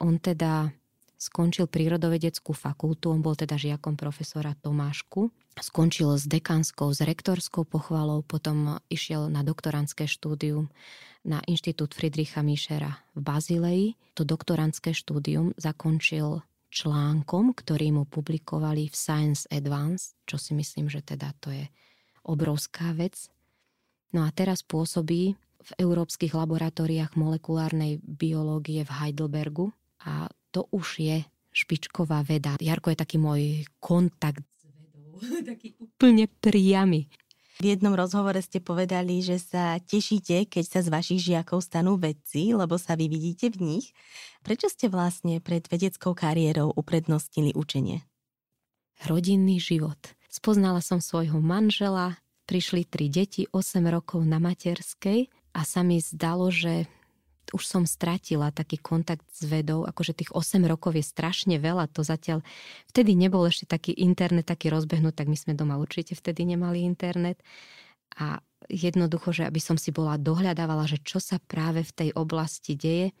On 0.00 0.16
teda 0.16 0.72
skončil 1.20 1.68
prírodovedeckú 1.68 2.56
fakultu, 2.56 3.12
on 3.12 3.20
bol 3.20 3.36
teda 3.36 3.60
žiakom 3.60 4.00
profesora 4.00 4.56
Tomášku. 4.56 5.28
Skončil 5.60 6.16
s 6.16 6.24
dekanskou, 6.24 6.88
s 6.96 7.04
rektorskou 7.04 7.68
pochvalou, 7.68 8.24
potom 8.24 8.80
išiel 8.88 9.28
na 9.28 9.44
doktorantské 9.44 10.08
štúdium 10.08 10.72
na 11.20 11.44
Inštitút 11.44 11.92
Friedricha 11.92 12.40
Mischera 12.40 13.04
v 13.12 13.20
Bazileji. 13.20 13.88
To 14.16 14.24
doktorantské 14.24 14.96
štúdium 14.96 15.52
zakončil 15.60 16.40
článkom, 16.72 17.52
ktorý 17.52 18.00
mu 18.00 18.04
publikovali 18.08 18.88
v 18.88 18.96
Science 18.96 19.44
Advance, 19.52 20.16
čo 20.24 20.40
si 20.40 20.56
myslím, 20.56 20.88
že 20.88 21.04
teda 21.04 21.36
to 21.36 21.52
je 21.52 21.68
obrovská 22.24 22.96
vec. 22.96 23.28
No 24.16 24.24
a 24.24 24.32
teraz 24.32 24.64
pôsobí 24.64 25.36
v 25.60 25.70
európskych 25.76 26.32
laboratóriách 26.32 27.20
molekulárnej 27.20 28.00
biológie 28.00 28.80
v 28.80 28.90
Heidelbergu 28.96 29.76
to 30.50 30.66
už 30.70 31.00
je 31.00 31.16
špičková 31.50 32.22
veda. 32.22 32.54
Jarko 32.58 32.94
je 32.94 32.98
taký 32.98 33.16
môj 33.18 33.66
kontakt 33.82 34.42
s 34.58 34.66
vedou, 34.70 35.18
taký 35.50 35.74
úplne 35.78 36.26
priamy. 36.26 37.10
V 37.60 37.76
jednom 37.76 37.92
rozhovore 37.92 38.40
ste 38.40 38.56
povedali, 38.56 39.20
že 39.20 39.36
sa 39.36 39.76
tešíte, 39.76 40.48
keď 40.48 40.64
sa 40.64 40.80
z 40.80 40.88
vašich 40.88 41.20
žiakov 41.20 41.60
stanú 41.60 42.00
vedci, 42.00 42.56
lebo 42.56 42.80
sa 42.80 42.96
vy 42.96 43.12
vidíte 43.12 43.52
v 43.52 43.60
nich. 43.60 43.86
Prečo 44.40 44.72
ste 44.72 44.88
vlastne 44.88 45.44
pred 45.44 45.68
vedeckou 45.68 46.16
kariérou 46.16 46.72
uprednostnili 46.72 47.52
učenie? 47.52 48.00
Rodinný 49.04 49.60
život. 49.60 50.00
Spoznala 50.32 50.80
som 50.80 51.04
svojho 51.04 51.44
manžela, 51.44 52.16
prišli 52.48 52.88
tri 52.88 53.12
deti, 53.12 53.44
8 53.52 53.84
rokov 53.92 54.24
na 54.24 54.40
materskej 54.40 55.28
a 55.52 55.60
sa 55.60 55.84
mi 55.84 56.00
zdalo, 56.00 56.48
že 56.48 56.88
už 57.50 57.62
som 57.66 57.82
stratila 57.88 58.54
taký 58.54 58.78
kontakt 58.78 59.26
s 59.32 59.42
vedou, 59.42 59.82
akože 59.82 60.14
tých 60.14 60.30
8 60.30 60.62
rokov 60.70 60.94
je 60.94 61.04
strašne 61.04 61.56
veľa, 61.58 61.90
to 61.90 62.06
zatiaľ 62.06 62.44
vtedy 62.92 63.18
nebol 63.18 63.42
ešte 63.42 63.66
taký 63.66 63.96
internet, 63.96 64.46
taký 64.46 64.70
rozbehnut, 64.70 65.16
tak 65.16 65.26
my 65.26 65.34
sme 65.34 65.58
doma 65.58 65.80
určite 65.80 66.14
vtedy 66.14 66.46
nemali 66.46 66.86
internet. 66.86 67.42
A 68.18 68.38
jednoducho, 68.70 69.34
že 69.34 69.46
aby 69.46 69.58
som 69.58 69.74
si 69.74 69.90
bola 69.90 70.18
dohľadávala, 70.18 70.86
že 70.86 71.02
čo 71.02 71.18
sa 71.18 71.42
práve 71.42 71.82
v 71.82 71.92
tej 71.94 72.10
oblasti 72.14 72.78
deje, 72.78 73.14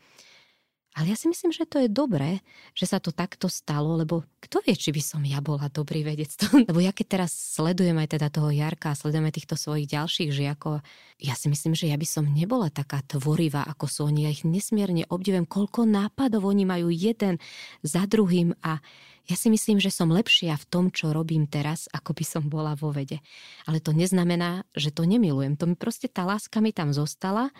ale 0.90 1.14
ja 1.14 1.16
si 1.16 1.30
myslím, 1.30 1.54
že 1.54 1.70
to 1.70 1.78
je 1.78 1.86
dobré, 1.86 2.42
že 2.74 2.82
sa 2.82 2.98
to 2.98 3.14
takto 3.14 3.46
stalo, 3.46 3.94
lebo 3.94 4.26
kto 4.42 4.58
vie, 4.66 4.74
či 4.74 4.90
by 4.90 4.98
som 4.98 5.22
ja 5.22 5.38
bola 5.38 5.70
dobrý 5.70 6.02
vedec. 6.02 6.34
lebo 6.68 6.82
ja 6.82 6.90
keď 6.90 7.06
teraz 7.06 7.30
sledujem 7.30 7.94
aj 7.94 8.18
teda 8.18 8.26
toho 8.26 8.50
Jarka 8.50 8.90
a 8.90 8.98
sledujem 8.98 9.30
aj 9.30 9.34
týchto 9.38 9.54
svojich 9.54 9.86
ďalších 9.86 10.34
žiakov, 10.34 10.82
ja 11.22 11.38
si 11.38 11.46
myslím, 11.46 11.78
že 11.78 11.86
ja 11.86 11.94
by 11.94 12.06
som 12.10 12.26
nebola 12.26 12.74
taká 12.74 13.06
tvorivá, 13.06 13.62
ako 13.70 13.86
sú 13.86 14.00
oni. 14.10 14.26
Ja 14.26 14.34
ich 14.34 14.42
nesmierne 14.42 15.06
obdivujem, 15.06 15.46
koľko 15.46 15.86
nápadov 15.86 16.42
oni 16.42 16.66
majú 16.66 16.90
jeden 16.90 17.38
za 17.86 18.02
druhým 18.10 18.58
a 18.58 18.82
ja 19.30 19.38
si 19.38 19.46
myslím, 19.46 19.78
že 19.78 19.94
som 19.94 20.10
lepšia 20.10 20.58
v 20.58 20.66
tom, 20.66 20.84
čo 20.90 21.14
robím 21.14 21.46
teraz, 21.46 21.86
ako 21.94 22.18
by 22.18 22.24
som 22.26 22.42
bola 22.50 22.74
vo 22.74 22.90
vede. 22.90 23.22
Ale 23.62 23.78
to 23.78 23.94
neznamená, 23.94 24.66
že 24.74 24.90
to 24.90 25.06
nemilujem. 25.06 25.54
To 25.54 25.70
mi 25.70 25.78
proste 25.78 26.10
tá 26.10 26.26
láska 26.26 26.58
mi 26.58 26.74
tam 26.74 26.90
zostala 26.90 27.54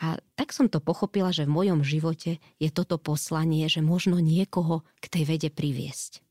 a 0.00 0.18
tak 0.34 0.56
som 0.56 0.66
to 0.72 0.80
pochopila, 0.80 1.30
že 1.30 1.44
v 1.44 1.54
mojom 1.54 1.80
živote 1.84 2.40
je 2.58 2.68
toto 2.72 2.96
poslanie, 2.96 3.68
že 3.68 3.84
možno 3.84 4.18
niekoho 4.18 4.86
k 4.98 5.04
tej 5.12 5.24
vede 5.28 5.48
priviesť. 5.52 6.24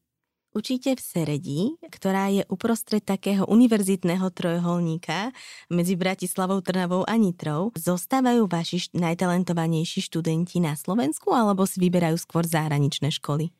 Učíte 0.52 1.00
v 1.00 1.02
Seredi, 1.02 1.62
ktorá 1.80 2.28
je 2.28 2.43
uprostred 2.52 3.00
takého 3.00 3.47
univerzitného 3.47 4.28
trojuholníka 4.36 5.32
medzi 5.71 5.95
Bratislavou, 5.95 6.60
Trnavou 6.60 7.08
a 7.08 7.15
Nitrou. 7.15 7.71
Zostávajú 7.71 8.52
vaši 8.52 8.91
najtalentovanejší 8.91 10.04
študenti 10.04 10.60
na 10.60 10.76
Slovensku 10.76 11.32
alebo 11.32 11.63
si 11.63 11.80
vyberajú 11.80 12.19
skôr 12.19 12.43
zahraničné 12.43 13.15
školy? 13.15 13.56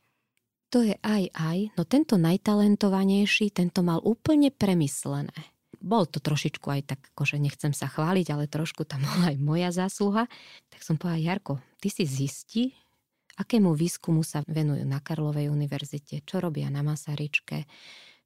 To 0.76 0.84
je 0.84 0.96
aj 1.00 1.32
aj, 1.32 1.58
no 1.80 1.88
tento 1.88 2.20
najtalentovanejší, 2.20 3.56
tento 3.56 3.88
mal 3.88 4.04
úplne 4.04 4.52
premyslené 4.52 5.51
bol 5.82 6.06
to 6.06 6.22
trošičku 6.22 6.70
aj 6.70 6.82
tak, 6.96 7.02
akože 7.18 7.42
nechcem 7.42 7.74
sa 7.74 7.90
chváliť, 7.90 8.28
ale 8.32 8.46
trošku 8.46 8.86
tam 8.86 9.02
bola 9.10 9.34
aj 9.34 9.38
moja 9.42 9.70
zásluha. 9.74 10.30
Tak 10.70 10.82
som 10.86 10.96
povedala, 10.96 11.20
Jarko, 11.20 11.60
ty 11.82 11.90
si 11.90 12.06
zisti, 12.06 12.78
akému 13.42 13.74
výskumu 13.74 14.22
sa 14.22 14.46
venujú 14.46 14.86
na 14.86 15.02
Karlovej 15.02 15.50
univerzite, 15.50 16.22
čo 16.24 16.38
robia 16.38 16.70
na 16.70 16.86
Masaryčke, 16.86 17.66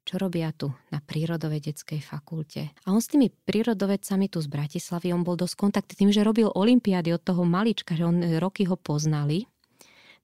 čo 0.06 0.22
robia 0.22 0.54
tu 0.54 0.70
na 0.94 1.02
prírodovedeckej 1.02 1.98
fakulte. 2.04 2.70
A 2.86 2.94
on 2.94 3.02
s 3.02 3.10
tými 3.10 3.34
prírodovedcami 3.34 4.30
tu 4.30 4.38
z 4.38 4.48
Bratislavy, 4.52 5.10
on 5.10 5.26
bol 5.26 5.34
dosť 5.34 5.56
kontaktný 5.58 5.96
tým, 5.98 6.12
že 6.14 6.22
robil 6.22 6.52
olimpiády 6.52 7.10
od 7.16 7.26
toho 7.26 7.42
malička, 7.42 7.98
že 7.98 8.06
on 8.06 8.22
roky 8.38 8.70
ho 8.70 8.78
poznali 8.78 9.50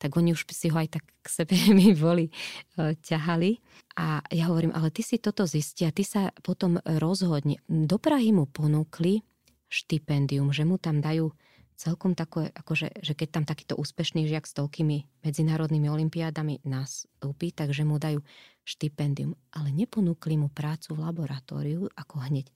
tak 0.01 0.17
oni 0.17 0.33
už 0.33 0.49
si 0.49 0.73
ho 0.73 0.77
aj 0.81 0.97
tak 0.97 1.05
k 1.21 1.27
sebe 1.29 1.53
mi 1.77 1.93
boli 1.93 2.27
e, 2.27 2.33
ťahali. 2.97 3.61
A 4.01 4.25
ja 4.33 4.49
hovorím, 4.49 4.73
ale 4.73 4.89
ty 4.89 5.05
si 5.05 5.21
toto 5.21 5.45
zistia, 5.45 5.93
ty 5.93 6.01
sa 6.01 6.33
potom 6.41 6.81
rozhodne. 6.81 7.61
Do 7.69 8.01
Prahy 8.01 8.33
mu 8.33 8.49
ponúkli 8.49 9.21
štipendium, 9.69 10.49
že 10.49 10.65
mu 10.65 10.81
tam 10.81 10.99
dajú 10.99 11.29
celkom 11.81 12.13
také, 12.13 12.53
akože, 12.53 13.01
že 13.01 13.13
keď 13.17 13.27
tam 13.29 13.45
takýto 13.45 13.73
úspešný 13.73 14.29
žiak 14.29 14.45
s 14.45 14.53
toľkými 14.53 15.25
medzinárodnými 15.25 15.89
olimpiádami 15.89 16.61
nastúpi, 16.61 17.49
takže 17.49 17.81
mu 17.81 17.97
dajú 17.97 18.21
štipendium. 18.61 19.33
Ale 19.49 19.73
neponúkli 19.73 20.37
mu 20.37 20.53
prácu 20.53 20.93
v 20.93 21.03
laboratóriu 21.09 21.89
ako 21.97 22.15
hneď. 22.29 22.53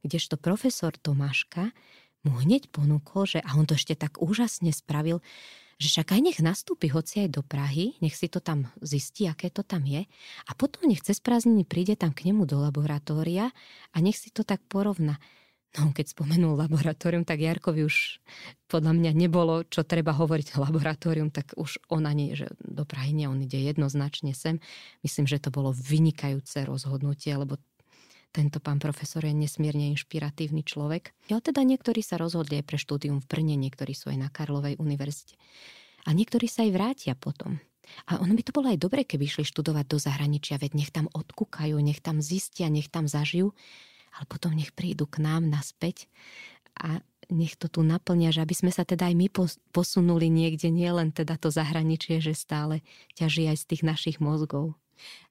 Kdežto 0.00 0.40
profesor 0.40 0.96
Tomáška 0.96 1.76
mu 2.24 2.40
hneď 2.40 2.72
ponúkol, 2.72 3.28
že, 3.28 3.38
a 3.44 3.52
on 3.60 3.68
to 3.68 3.76
ešte 3.76 4.00
tak 4.00 4.16
úžasne 4.16 4.72
spravil, 4.72 5.20
že 5.78 5.86
však 5.90 6.14
aj 6.14 6.20
nech 6.20 6.38
nastúpi 6.40 6.90
hoci 6.90 7.26
aj 7.26 7.30
do 7.34 7.42
Prahy, 7.42 7.98
nech 8.00 8.14
si 8.14 8.30
to 8.30 8.38
tam 8.38 8.70
zistí, 8.80 9.26
aké 9.26 9.50
to 9.50 9.66
tam 9.66 9.84
je 9.86 10.06
a 10.46 10.52
potom 10.54 10.86
nech 10.86 11.02
cez 11.02 11.18
prázdniny 11.18 11.66
príde 11.66 11.94
tam 11.98 12.14
k 12.14 12.30
nemu 12.30 12.46
do 12.46 12.62
laboratória 12.62 13.50
a 13.92 13.96
nech 13.98 14.18
si 14.18 14.30
to 14.30 14.46
tak 14.46 14.62
porovna. 14.66 15.18
No 15.74 15.90
keď 15.90 16.14
spomenul 16.14 16.54
laboratórium, 16.54 17.26
tak 17.26 17.42
Jarkovi 17.42 17.82
už 17.82 18.22
podľa 18.70 18.94
mňa 18.94 19.10
nebolo, 19.10 19.66
čo 19.66 19.82
treba 19.82 20.14
hovoriť 20.14 20.54
laboratórium, 20.70 21.34
tak 21.34 21.58
už 21.58 21.82
on 21.90 22.06
ani, 22.06 22.38
že 22.38 22.54
do 22.62 22.86
Prahy 22.86 23.10
nie, 23.10 23.26
on 23.26 23.42
ide 23.42 23.58
jednoznačne 23.58 24.30
sem. 24.38 24.62
Myslím, 25.02 25.26
že 25.26 25.42
to 25.42 25.50
bolo 25.50 25.74
vynikajúce 25.74 26.62
rozhodnutie, 26.62 27.34
lebo 27.34 27.58
tento 28.34 28.58
pán 28.58 28.82
profesor 28.82 29.22
je 29.22 29.30
nesmierne 29.30 29.94
inšpiratívny 29.94 30.66
človek. 30.66 31.14
Ale 31.30 31.38
teda 31.38 31.62
niektorí 31.62 32.02
sa 32.02 32.18
rozhodli 32.18 32.58
aj 32.58 32.66
pre 32.66 32.78
štúdium 32.82 33.22
v 33.22 33.30
Brne, 33.30 33.54
niektorí 33.54 33.94
sú 33.94 34.10
aj 34.10 34.18
na 34.18 34.28
Karlovej 34.34 34.74
univerzite. 34.82 35.38
A 36.04 36.10
niektorí 36.10 36.50
sa 36.50 36.66
aj 36.66 36.74
vrátia 36.74 37.14
potom. 37.14 37.62
A 38.10 38.18
ono 38.18 38.34
by 38.34 38.42
to 38.42 38.50
bolo 38.50 38.74
aj 38.74 38.80
dobre, 38.80 39.06
keby 39.06 39.30
išli 39.30 39.44
študovať 39.46 39.86
do 39.86 39.98
zahraničia, 40.02 40.58
veď 40.58 40.72
nech 40.74 40.90
tam 40.90 41.06
odkúkajú, 41.14 41.78
nech 41.78 42.02
tam 42.02 42.18
zistia, 42.18 42.66
nech 42.66 42.90
tam 42.90 43.06
zažijú, 43.06 43.54
ale 44.18 44.24
potom 44.26 44.56
nech 44.56 44.72
prídu 44.74 45.06
k 45.06 45.22
nám 45.22 45.46
naspäť 45.46 46.10
a 46.74 46.98
nech 47.30 47.56
to 47.56 47.72
tu 47.72 47.80
naplnia, 47.80 48.34
že 48.34 48.44
aby 48.44 48.52
sme 48.52 48.72
sa 48.72 48.84
teda 48.84 49.08
aj 49.08 49.14
my 49.16 49.28
posunuli 49.72 50.28
niekde, 50.28 50.68
nie 50.68 50.88
len 50.92 51.12
teda 51.12 51.40
to 51.40 51.48
zahraničie, 51.48 52.20
že 52.20 52.36
stále 52.36 52.84
ťaží 53.16 53.48
aj 53.48 53.56
z 53.62 53.64
tých 53.64 53.82
našich 53.84 54.16
mozgov. 54.20 54.76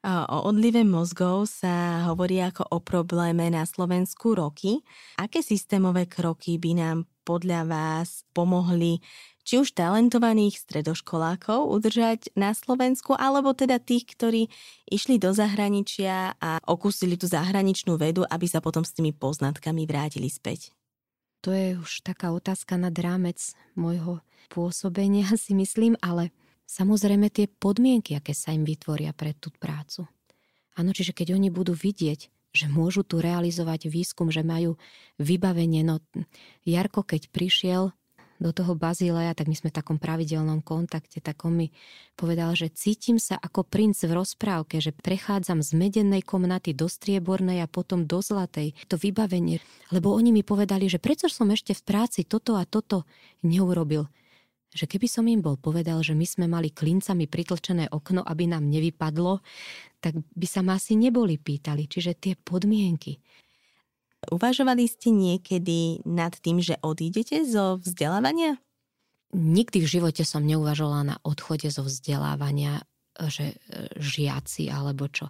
O 0.04 0.38
odlive 0.50 0.84
mozgov 0.84 1.48
sa 1.48 2.08
hovorí 2.12 2.44
ako 2.44 2.68
o 2.72 2.78
probléme 2.84 3.48
na 3.48 3.64
Slovensku 3.64 4.36
roky. 4.36 4.84
Aké 5.16 5.40
systémové 5.40 6.08
kroky 6.08 6.60
by 6.60 6.72
nám 6.76 6.98
podľa 7.24 7.64
vás 7.68 8.28
pomohli 8.36 9.00
či 9.44 9.60
už 9.60 9.76
talentovaných 9.76 10.56
stredoškolákov 10.56 11.68
udržať 11.68 12.32
na 12.40 12.56
Slovensku, 12.56 13.12
alebo 13.16 13.52
teda 13.52 13.76
tých, 13.80 14.08
ktorí 14.16 14.48
išli 14.88 15.20
do 15.20 15.36
zahraničia 15.36 16.40
a 16.40 16.64
okúsili 16.64 17.20
tú 17.20 17.28
zahraničnú 17.28 18.00
vedu, 18.00 18.24
aby 18.28 18.48
sa 18.48 18.64
potom 18.64 18.88
s 18.88 18.96
tými 18.96 19.12
poznatkami 19.12 19.84
vrátili 19.84 20.32
späť? 20.32 20.72
To 21.44 21.52
je 21.52 21.76
už 21.76 22.08
taká 22.08 22.32
otázka 22.32 22.80
nad 22.80 22.96
rámec 22.96 23.36
môjho 23.76 24.24
pôsobenia, 24.48 25.28
si 25.44 25.52
myslím, 25.52 26.00
ale 26.00 26.32
Samozrejme 26.66 27.30
tie 27.30 27.46
podmienky, 27.48 28.18
aké 28.18 28.34
sa 28.34 28.56
im 28.56 28.66
vytvoria 28.66 29.14
pre 29.14 29.36
tú 29.38 29.54
prácu. 29.54 30.08
Áno, 30.74 30.90
čiže 30.90 31.14
keď 31.14 31.38
oni 31.38 31.54
budú 31.54 31.78
vidieť, 31.78 32.34
že 32.54 32.66
môžu 32.70 33.02
tu 33.02 33.18
realizovať 33.18 33.90
výskum, 33.90 34.30
že 34.30 34.46
majú 34.46 34.78
vybavenie. 35.18 35.82
No, 35.82 36.02
Jarko, 36.66 37.02
keď 37.02 37.34
prišiel 37.34 37.94
do 38.42 38.52
toho 38.52 38.76
Bazileja, 38.76 39.32
tak 39.38 39.48
my 39.48 39.56
sme 39.56 39.70
v 39.72 39.78
takom 39.80 39.98
pravidelnom 40.02 40.60
kontakte, 40.66 41.24
tak 41.24 41.46
on 41.48 41.56
mi 41.56 41.68
povedal, 42.20 42.52
že 42.58 42.74
cítim 42.74 43.16
sa 43.16 43.40
ako 43.40 43.64
princ 43.64 44.04
v 44.04 44.12
rozprávke, 44.12 44.84
že 44.84 44.92
prechádzam 44.92 45.64
z 45.64 45.72
medenej 45.78 46.28
komnaty 46.28 46.76
do 46.76 46.92
striebornej 46.92 47.64
a 47.64 47.72
potom 47.72 48.04
do 48.04 48.20
zlatej. 48.20 48.76
To 48.92 49.00
vybavenie, 49.00 49.64
lebo 49.96 50.12
oni 50.12 50.36
mi 50.36 50.44
povedali, 50.44 50.92
že 50.92 51.00
prečo 51.00 51.32
som 51.32 51.48
ešte 51.54 51.72
v 51.72 51.86
práci 51.88 52.28
toto 52.28 52.60
a 52.60 52.68
toto 52.68 53.08
neurobil 53.46 54.12
že 54.74 54.90
keby 54.90 55.06
som 55.06 55.30
im 55.30 55.40
bol 55.40 55.56
povedal, 55.56 56.02
že 56.02 56.18
my 56.18 56.26
sme 56.26 56.46
mali 56.50 56.74
klincami 56.74 57.30
pritlčené 57.30 57.94
okno, 57.94 58.26
aby 58.26 58.50
nám 58.50 58.66
nevypadlo, 58.66 59.40
tak 60.02 60.18
by 60.34 60.48
sa 60.50 60.66
ma 60.66 60.76
asi 60.76 60.98
neboli 60.98 61.38
pýtali. 61.38 61.86
Čiže 61.86 62.12
tie 62.18 62.34
podmienky. 62.36 63.22
Uvažovali 64.34 64.88
ste 64.88 65.12
niekedy 65.12 66.04
nad 66.08 66.34
tým, 66.40 66.64
že 66.64 66.80
odídete 66.80 67.44
zo 67.44 67.80
vzdelávania? 67.80 68.58
Nikdy 69.34 69.78
v 69.84 69.92
živote 70.00 70.24
som 70.24 70.46
neuvažovala 70.46 71.02
na 71.04 71.16
odchode 71.26 71.68
zo 71.74 71.84
vzdelávania. 71.84 72.86
Že 73.30 73.54
e, 73.54 73.56
žiaci 74.02 74.74
alebo 74.74 75.06
čo. 75.06 75.30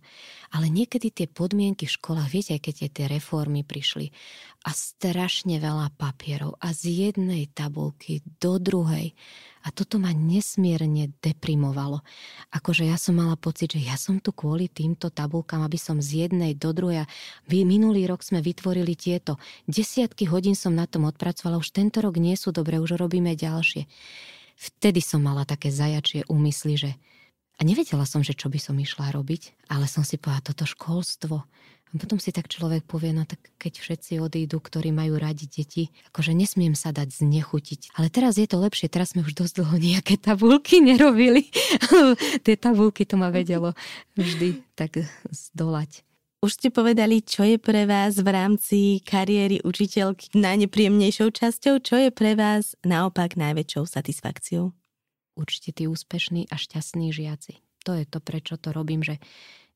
Ale 0.55 0.71
niekedy 0.71 1.11
tie 1.11 1.27
podmienky 1.27 1.83
v 1.83 1.95
školách, 1.99 2.29
viete, 2.31 2.55
keď 2.55 2.75
tie 2.87 3.05
reformy 3.11 3.67
prišli 3.67 4.15
a 4.63 4.71
strašne 4.71 5.59
veľa 5.59 5.91
papierov 5.99 6.55
a 6.63 6.71
z 6.71 7.11
jednej 7.11 7.51
tabulky 7.51 8.23
do 8.39 8.55
druhej. 8.55 9.11
A 9.63 9.71
toto 9.71 9.95
ma 9.95 10.11
nesmierne 10.11 11.11
deprimovalo. 11.23 12.03
Akože 12.51 12.83
ja 12.83 12.99
som 12.99 13.15
mala 13.15 13.39
pocit, 13.39 13.75
že 13.75 13.83
ja 13.83 13.95
som 13.95 14.19
tu 14.19 14.35
kvôli 14.35 14.67
týmto 14.67 15.07
tabulkám, 15.07 15.63
aby 15.63 15.79
som 15.79 16.03
z 16.03 16.27
jednej 16.27 16.51
do 16.51 16.75
druhej. 16.75 17.07
Minulý 17.47 18.07
rok 18.07 18.27
sme 18.27 18.43
vytvorili 18.43 18.95
tieto. 18.99 19.39
Desiatky 19.67 20.27
hodín 20.27 20.55
som 20.55 20.75
na 20.75 20.83
tom 20.83 21.07
odpracovala, 21.07 21.63
už 21.63 21.71
tento 21.71 22.03
rok 22.03 22.19
nie 22.19 22.35
sú 22.35 22.51
dobré, 22.51 22.79
už 22.79 22.99
robíme 22.99 23.39
ďalšie. 23.39 23.87
Vtedy 24.59 24.99
som 24.99 25.23
mala 25.23 25.47
také 25.47 25.71
zajačie 25.71 26.27
úmysly, 26.27 26.75
že 26.75 26.91
a 27.57 27.61
nevedela 27.61 28.05
som, 28.09 28.25
že 28.25 28.33
čo 28.33 28.49
by 28.49 28.57
som 28.57 28.75
išla 28.79 29.13
robiť, 29.13 29.69
ale 29.69 29.85
som 29.85 30.01
si 30.01 30.17
povedala, 30.17 30.49
toto 30.53 30.65
školstvo. 30.65 31.45
A 31.93 32.01
potom 32.01 32.17
si 32.17 32.33
tak 32.33 32.49
človek 32.49 32.89
povie, 32.89 33.13
no 33.13 33.21
tak 33.21 33.37
keď 33.61 33.77
všetci 33.77 34.17
odídu, 34.17 34.57
ktorí 34.57 34.89
majú 34.89 35.21
radi 35.21 35.45
deti, 35.45 35.93
akože 36.09 36.33
nesmiem 36.33 36.73
sa 36.73 36.89
dať 36.89 37.21
znechutiť. 37.21 37.93
Ale 37.93 38.09
teraz 38.09 38.41
je 38.41 38.49
to 38.49 38.57
lepšie, 38.57 38.89
teraz 38.89 39.13
sme 39.13 39.21
už 39.21 39.37
dosť 39.37 39.61
dlho 39.61 39.77
nejaké 39.77 40.17
tabulky 40.17 40.81
nerobili. 40.81 41.53
Tie 42.45 42.55
tabulky 42.57 43.05
to 43.05 43.21
ma 43.21 43.29
vedelo 43.29 43.77
vždy 44.17 44.65
tak 44.73 45.05
zdolať. 45.29 46.01
Už 46.41 46.59
ste 46.59 46.73
povedali, 46.73 47.23
čo 47.23 47.45
je 47.45 47.61
pre 47.61 47.87
vás 47.87 48.19
v 48.19 48.27
rámci 48.27 48.99
kariéry 49.05 49.63
učiteľky 49.63 50.35
najnepríjemnejšou 50.35 51.29
časťou, 51.29 51.79
čo 51.79 51.95
je 51.95 52.09
pre 52.09 52.33
vás 52.33 52.75
naopak 52.83 53.37
najväčšou 53.37 53.87
satisfakciou? 53.87 54.75
Určite 55.33 55.73
tí 55.73 55.89
úspešní 55.89 56.49
a 56.49 56.55
šťastní 56.55 57.13
žiaci. 57.13 57.59
To 57.83 57.97
je 57.97 58.05
to, 58.07 58.23
prečo 58.23 58.55
to 58.55 58.71
robím, 58.71 59.03
že 59.03 59.19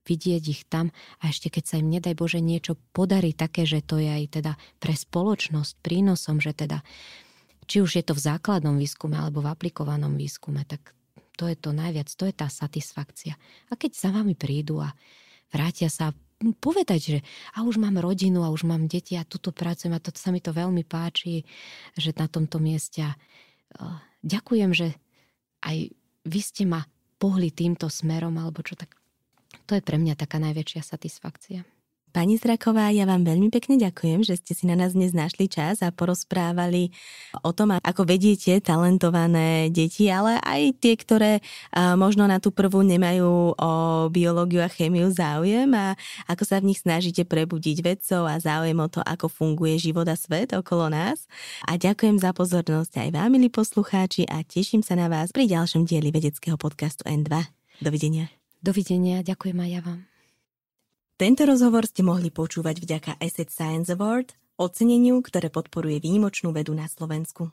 vidieť 0.08 0.44
ich 0.48 0.64
tam 0.72 0.96
a 1.20 1.28
ešte 1.28 1.52
keď 1.52 1.64
sa 1.68 1.76
im 1.84 1.92
nedaj 1.92 2.16
Bože 2.16 2.40
niečo 2.40 2.80
podarí 2.96 3.36
také, 3.36 3.68
že 3.68 3.84
to 3.84 4.00
je 4.00 4.08
aj 4.08 4.40
teda 4.40 4.54
pre 4.80 4.96
spoločnosť 4.96 5.84
prínosom, 5.84 6.40
že 6.40 6.56
teda 6.56 6.80
či 7.68 7.84
už 7.84 8.00
je 8.00 8.04
to 8.08 8.16
v 8.16 8.24
základnom 8.24 8.80
výskume 8.80 9.20
alebo 9.20 9.44
v 9.44 9.52
aplikovanom 9.52 10.16
výskume, 10.16 10.64
tak 10.64 10.96
to 11.36 11.52
je 11.52 11.60
to 11.60 11.76
najviac, 11.76 12.08
to 12.08 12.24
je 12.24 12.34
tá 12.34 12.48
satisfakcia. 12.48 13.36
A 13.68 13.74
keď 13.76 13.92
za 14.00 14.10
vami 14.16 14.34
prídu 14.34 14.80
a 14.80 14.96
vrátia 15.52 15.92
sa 15.92 16.16
povedať, 16.64 17.00
že 17.02 17.20
a 17.60 17.68
už 17.68 17.78
mám 17.82 18.00
rodinu 18.00 18.48
a 18.48 18.54
už 18.54 18.64
mám 18.64 18.88
deti 18.88 19.20
a 19.20 19.28
tuto 19.28 19.52
pracujem 19.52 19.94
a 19.94 20.02
to 20.02 20.16
sa 20.16 20.32
mi 20.32 20.40
to 20.40 20.56
veľmi 20.56 20.88
páči, 20.88 21.44
že 22.00 22.16
na 22.16 22.32
tomto 22.32 22.64
mieste 22.64 23.04
uh, 23.04 24.00
ďakujem, 24.24 24.72
že 24.72 24.96
aj 25.68 25.92
vy 26.28 26.40
ste 26.40 26.64
ma 26.64 26.84
pohli 27.20 27.52
týmto 27.52 27.92
smerom, 27.92 28.40
alebo 28.40 28.64
čo 28.64 28.80
tak. 28.80 28.96
To 29.68 29.76
je 29.76 29.84
pre 29.84 30.00
mňa 30.00 30.16
taká 30.16 30.40
najväčšia 30.40 30.82
satisfakcia. 30.84 31.68
Pani 32.18 32.34
Zraková, 32.34 32.90
ja 32.90 33.06
vám 33.06 33.22
veľmi 33.22 33.54
pekne 33.54 33.78
ďakujem, 33.78 34.26
že 34.26 34.42
ste 34.42 34.58
si 34.58 34.66
na 34.66 34.74
nás 34.74 34.98
dnes 34.98 35.14
našli 35.14 35.46
čas 35.46 35.86
a 35.86 35.94
porozprávali 35.94 36.90
o 37.46 37.54
tom, 37.54 37.78
ako 37.78 38.10
vediete 38.10 38.58
talentované 38.58 39.70
deti, 39.70 40.10
ale 40.10 40.42
aj 40.42 40.82
tie, 40.82 40.98
ktoré 40.98 41.46
možno 41.94 42.26
na 42.26 42.42
tú 42.42 42.50
prvú 42.50 42.82
nemajú 42.82 43.54
o 43.54 43.72
biológiu 44.10 44.66
a 44.66 44.74
chémiu 44.74 45.14
záujem 45.14 45.70
a 45.78 45.94
ako 46.26 46.42
sa 46.42 46.58
v 46.58 46.74
nich 46.74 46.82
snažíte 46.82 47.22
prebudiť 47.22 47.86
vedcov 47.86 48.26
a 48.26 48.42
záujem 48.42 48.82
o 48.82 48.90
to, 48.90 49.06
ako 49.06 49.30
funguje 49.30 49.78
život 49.78 50.10
a 50.10 50.18
svet 50.18 50.58
okolo 50.58 50.90
nás. 50.90 51.30
A 51.70 51.78
ďakujem 51.78 52.18
za 52.18 52.34
pozornosť 52.34 52.98
aj 52.98 53.10
vám, 53.14 53.30
milí 53.30 53.54
poslucháči, 53.54 54.26
a 54.26 54.42
teším 54.42 54.82
sa 54.82 54.98
na 54.98 55.06
vás 55.06 55.30
pri 55.30 55.46
ďalšom 55.46 55.86
dieli 55.86 56.10
vedeckého 56.10 56.58
podcastu 56.58 57.06
N2. 57.06 57.46
Dovidenia. 57.78 58.34
Dovidenia, 58.58 59.22
ďakujem 59.22 59.58
aj 59.62 59.70
ja 59.70 59.82
vám. 59.86 60.17
Tento 61.18 61.50
rozhovor 61.50 61.90
ste 61.90 62.06
mohli 62.06 62.30
počúvať 62.30 62.78
vďaka 62.78 63.12
Asset 63.18 63.50
Science 63.50 63.90
Award, 63.90 64.38
oceneniu, 64.54 65.18
ktoré 65.26 65.50
podporuje 65.50 65.98
výnimočnú 65.98 66.54
vedu 66.54 66.78
na 66.78 66.86
Slovensku. 66.86 67.50